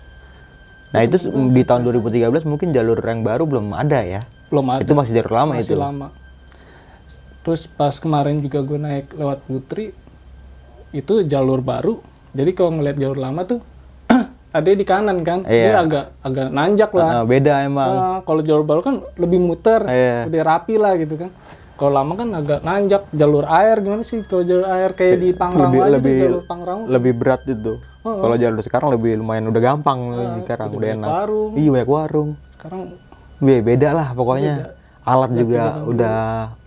[0.88, 1.18] Nah itu
[1.50, 4.22] di tahun 2013 mungkin jalur yang baru belum ada ya.
[4.48, 5.76] belum ada Itu masih jalur lama masih itu.
[5.76, 6.08] lama
[7.42, 9.94] terus pas kemarin juga gue naik lewat Putri
[10.92, 13.60] itu jalur baru jadi kalau ngeliat jalur lama tuh
[14.56, 15.84] ada di kanan kan dia Iya.
[15.84, 17.92] agak agak nanjak lah Ah, beda emang.
[17.92, 20.26] Ah, kalau jalur baru kan lebih muter Iya.
[20.26, 21.30] udah rapi lah gitu kan
[21.76, 25.68] kalau lama kan agak nanjak jalur air gimana sih kalau jalur air kayak di Pangrango
[25.68, 27.74] lebih aja lebih jalur Pangrango lebih berat itu.
[28.02, 30.00] Kalau jalur sekarang lebih lumayan udah gampang
[30.40, 31.10] sekarang udah, banyak enak.
[31.12, 31.52] warung.
[31.54, 32.30] Iya banyak warung.
[32.56, 32.82] sekarang
[33.38, 34.56] Be- beda lah pokoknya.
[35.04, 36.18] Alat juga udah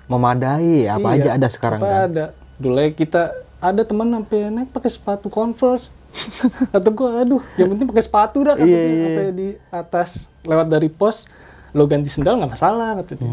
[0.07, 0.86] memadai.
[0.86, 2.01] Apa Iya, aja ada sekarang apa kan.
[2.07, 2.24] ada
[2.55, 3.22] dulu ya kita
[3.57, 5.89] ada teman sampai naik pakai sepatu converse
[6.76, 9.02] atau gua aduh yang penting pakai sepatu dah kata Iya, dia.
[9.04, 10.08] sampai di atas
[10.42, 11.26] lewat dari pos
[11.70, 13.28] lo ganti sendal nggak masalah kata dia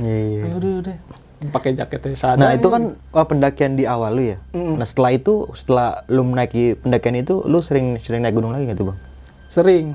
[0.00, 0.42] iya, iya.
[0.44, 0.96] ya udah udah
[1.44, 4.38] pakai jaketnya sadar Nah itu kan wah, pendakian di awal lu ya.
[4.54, 8.78] Nah setelah itu setelah lu menaiki pendakian itu lu sering sering naik gunung lagi nggak
[8.78, 8.98] tuh bang?
[9.46, 9.86] sering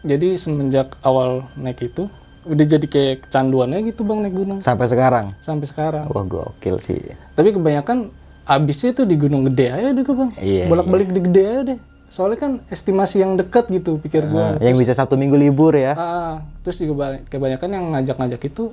[0.00, 2.12] jadi semenjak awal naik itu
[2.44, 5.32] udah jadi kayak kecanduannya gitu bang naik gunung Sampai sekarang.
[5.38, 7.00] sampai sekarang Wah gokil sih.
[7.32, 8.12] tapi kebanyakan
[8.48, 11.78] abisnya tuh di gunung gede aja deh bang Iya, bolak-balik di gede aja deh
[12.08, 15.92] soalnya kan estimasi yang dekat gitu pikir Nah, gua yang bisa Sabtu Minggu libur ya.
[15.92, 16.34] Ah,
[16.64, 18.64] terus juga ba- kebanyakan yang ngajak-ngajak itu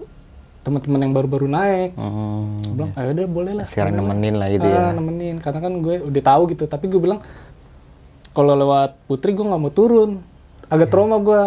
[0.64, 1.92] teman-teman yang baru-baru naik.
[1.94, 3.68] Hmm, Gue bilang, ayo deh boleh lah.
[3.68, 4.96] sekarang nemenin lah gitu ah, ya.
[4.96, 5.36] nemenin.
[5.38, 6.64] Karena kan gue udah tahu gitu.
[6.64, 7.20] Tapi gue bilang,
[8.32, 10.24] kalau lewat Putri gue nggak mau turun.
[10.66, 11.42] Agak trauma gue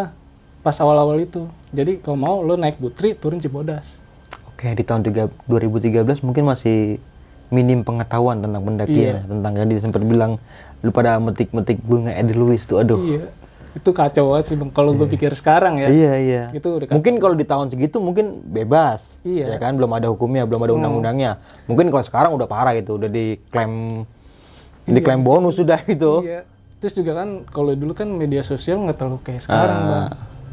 [0.60, 1.48] pas awal-awal itu.
[1.70, 4.04] Jadi kalau mau lo naik Putri, turun Cibodas.
[4.46, 7.00] Oke di tahun tiga- 2013 mungkin masih
[7.49, 10.36] minim pengetahuan tentang pendakian, tentang tadi sempat bilang
[10.84, 13.01] lu pada metik-metik bunga Edelweiss tuh, aduh.
[13.01, 13.28] Iya.
[13.76, 14.70] Itu kacau banget sih bang.
[14.72, 15.88] Kalau gue pikir sekarang ya.
[15.92, 16.42] Iya iya.
[16.51, 19.55] Itu udah Mungkin kalau di tahun segitu mungkin bebas, Iya.
[19.55, 21.38] ya kan belum ada hukumnya, belum ada undang-undangnya.
[21.68, 24.03] Mungkin kalau sekarang udah parah itu, udah diklaim
[24.88, 26.24] diklaim bonus sudah itu.
[26.24, 26.42] Iya.
[26.78, 29.88] Terus juga kan kalau dulu kan media sosial nggak terlalu kayak sekarang, Ah.
[29.88, 30.09] bang.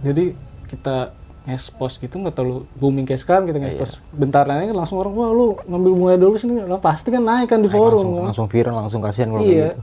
[0.05, 0.23] Jadi
[0.69, 0.97] kita
[1.45, 4.01] nge-post gitu nggak terlalu booming kayak sekarang kita nge-post.
[4.09, 7.53] Bentar aja kan langsung orang wah lu ngambil bunga dulu sini, lah pasti kan naik
[7.53, 8.01] kan di forum.
[8.01, 8.25] Langsung, kan.
[8.33, 9.77] langsung viral, langsung kasihan kalau Iya.
[9.77, 9.81] gitu.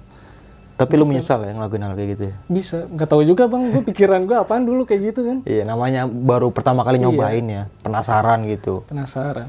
[0.72, 2.34] Tapi lu menyesal ya ngelakuin hal kayak gitu ya?
[2.50, 3.62] Bisa, nggak tahu juga bang.
[3.70, 5.38] Gue pikiran gue apaan dulu kayak gitu kan.
[5.46, 8.82] Iya, namanya baru pertama kali nyobain ya, penasaran gitu.
[8.90, 9.46] Penasaran.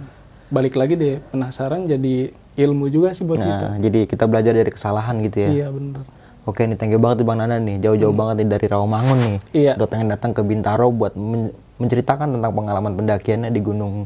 [0.54, 3.66] Balik lagi deh penasaran jadi ilmu juga sih buat kita.
[3.74, 5.50] Nah, jadi kita belajar dari kesalahan gitu ya.
[5.50, 6.06] Iya benar.
[6.44, 7.80] Oke nih, thank you banget nih Bang Nana nih.
[7.80, 9.38] Jauh-jauh banget nih dari Rawamangun nih.
[9.56, 9.74] Iya.
[9.80, 14.06] Udah pengen datang ke Bintaro buat men- menceritakan tentang pengalaman pendakiannya di Gunung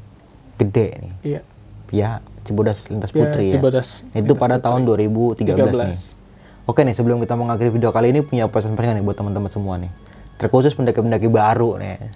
[0.58, 1.14] Gede nih.
[1.24, 1.42] Iya.
[1.88, 2.12] Ya,
[2.44, 3.54] Cibodas Lintas Ya, Putri ya.
[3.60, 5.96] Cibodas Itu pada tahun 2013 nih.
[5.96, 6.68] 13.
[6.68, 9.92] Oke nih, sebelum kita mengakhiri video kali ini punya pesan-pesan nih buat teman-teman semua nih.
[10.36, 12.12] Terkhusus pendaki-pendaki baru nih.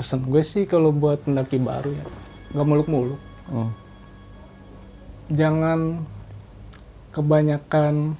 [0.00, 2.04] Pesan gue sih kalau buat pendaki baru ya,
[2.56, 3.20] nggak muluk-muluk.
[3.44, 3.76] Hmm.
[5.28, 6.00] jangan
[7.12, 8.16] kebanyakan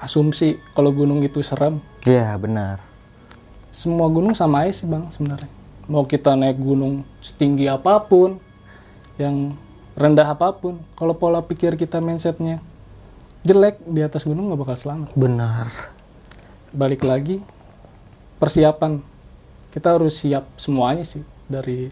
[0.00, 1.84] asumsi kalau gunung itu serem.
[2.08, 2.80] Iya, benar.
[3.70, 5.61] Semua gunung sama aja sih bang sebenarnya.
[5.90, 8.38] Mau kita naik gunung setinggi apa pun,
[9.18, 9.54] yang
[9.98, 12.62] rendah apa pun, kalau pola pikir kita mindsetnya
[13.42, 15.10] jelek di atas gunung nggak bakal selamat.
[15.18, 15.66] Benar.
[16.70, 17.42] Balik lagi
[18.38, 19.02] persiapan
[19.74, 21.90] kita harus siap semuanya sih dari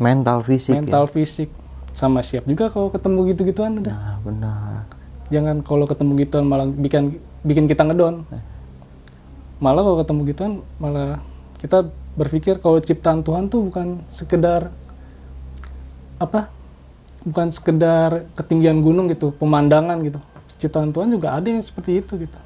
[0.00, 1.52] Mental, fisik mental, fisik,
[1.92, 3.92] sama siap juga kalau ketemu gitu-gituan udah.
[3.92, 4.00] ya.
[4.00, 4.82] Nah, benar.
[5.28, 8.24] jangan kalau ketemu gituan malah bikin bikin kita ngedon
[9.62, 11.22] malah kalau ketemu gituan malah
[11.62, 14.68] kita berpikir kalau ciptaan Tuhan tuh bukan sekedar
[16.18, 16.50] apa
[17.22, 20.18] bukan sekedar ketinggian gunung gitu pemandangan gitu
[20.58, 22.38] ciptaan Tuhan juga ada yang seperti itu gitu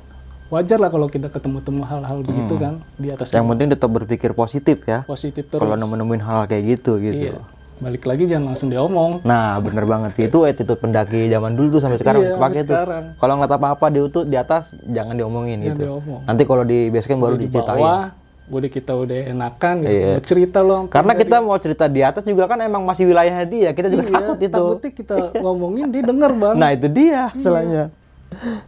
[0.46, 4.78] wajar lah kalau kita ketemu-temu hal-hal begitu kan di atas Yang penting tetap berpikir positif
[4.84, 5.02] ya.
[5.02, 7.32] positif terus Kalau nemu-nemuin hal kayak gitu gitu.
[7.32, 7.40] iya
[7.76, 10.24] balik lagi jangan langsung diomong Nah, bener banget sih.
[10.24, 12.72] Itu attitude pendaki zaman dulu tuh sampai sekarang Iya, tuh.
[12.72, 13.04] sekarang.
[13.20, 15.82] Kalau ngeliat apa-apa di utut di atas jangan diomongin Jangan gitu.
[15.84, 16.20] diomong.
[16.24, 17.76] Nanti kalau di base camp baru di diceritain.
[17.76, 18.00] bawah
[18.46, 20.06] udah kita udah enakan gitu Iya.
[20.08, 23.70] mau cerita loh Karena kita mau cerita di atas juga kan emang masih wilayahnya dia.
[23.70, 24.44] Kita juga takut itu.
[24.44, 27.24] Iya, takutnya kita ngomongin dia denger bang Nah, itu dia Iya.
[27.32, 27.84] masalahnya.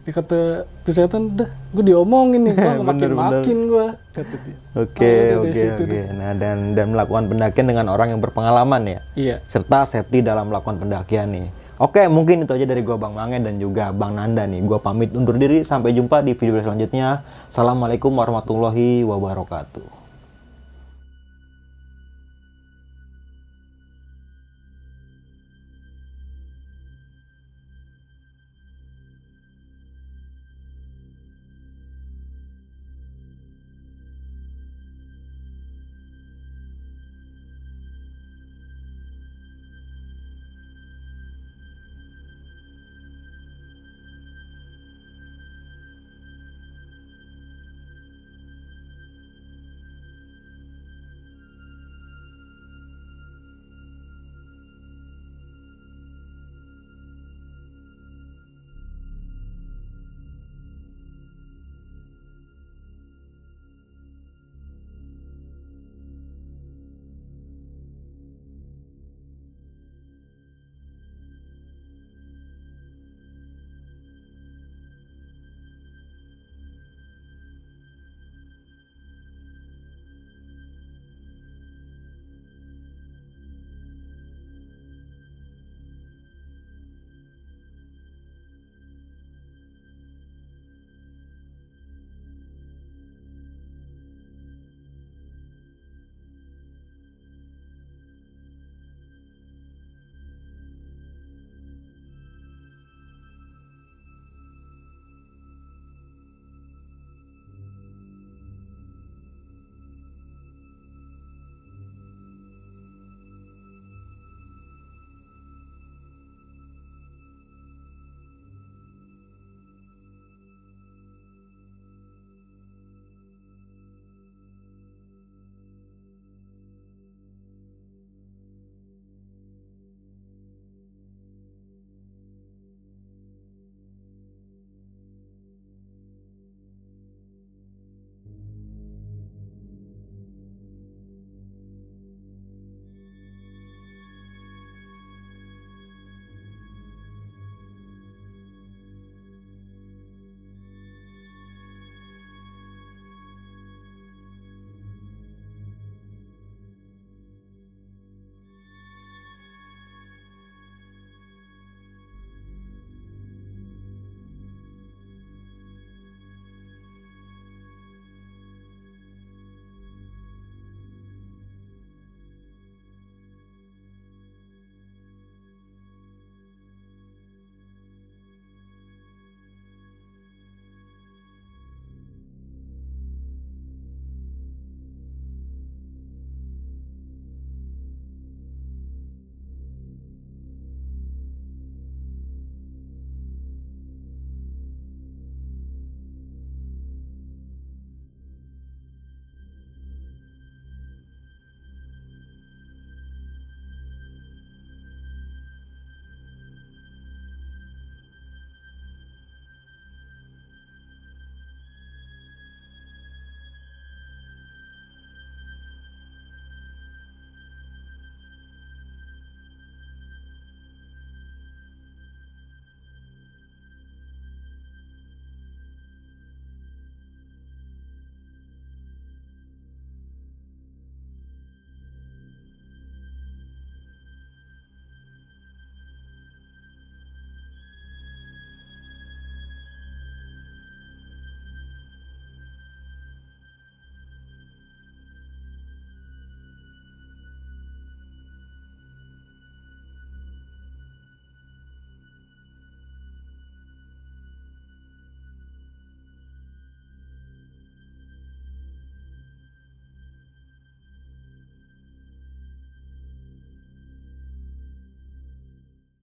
[0.01, 0.39] dia kata
[0.81, 5.99] kesehatan dah gue diomongin nih gue makin makin gue kata dia Oke, dari oke, oke.
[6.11, 8.99] Nah, dan dan melakukan pendakian dengan orang yang berpengalaman ya.
[9.13, 11.47] iya serta safety dalam melakukan pendakian nih.
[11.79, 14.59] Oke, mungkin itu aja dari gua Bang Mange dan juga Bang Nanda nih.
[14.67, 17.23] Gua pamit undur diri, sampai jumpa di video selanjutnya.
[17.47, 19.98] Assalamualaikum warahmatullahi wabarakatuh.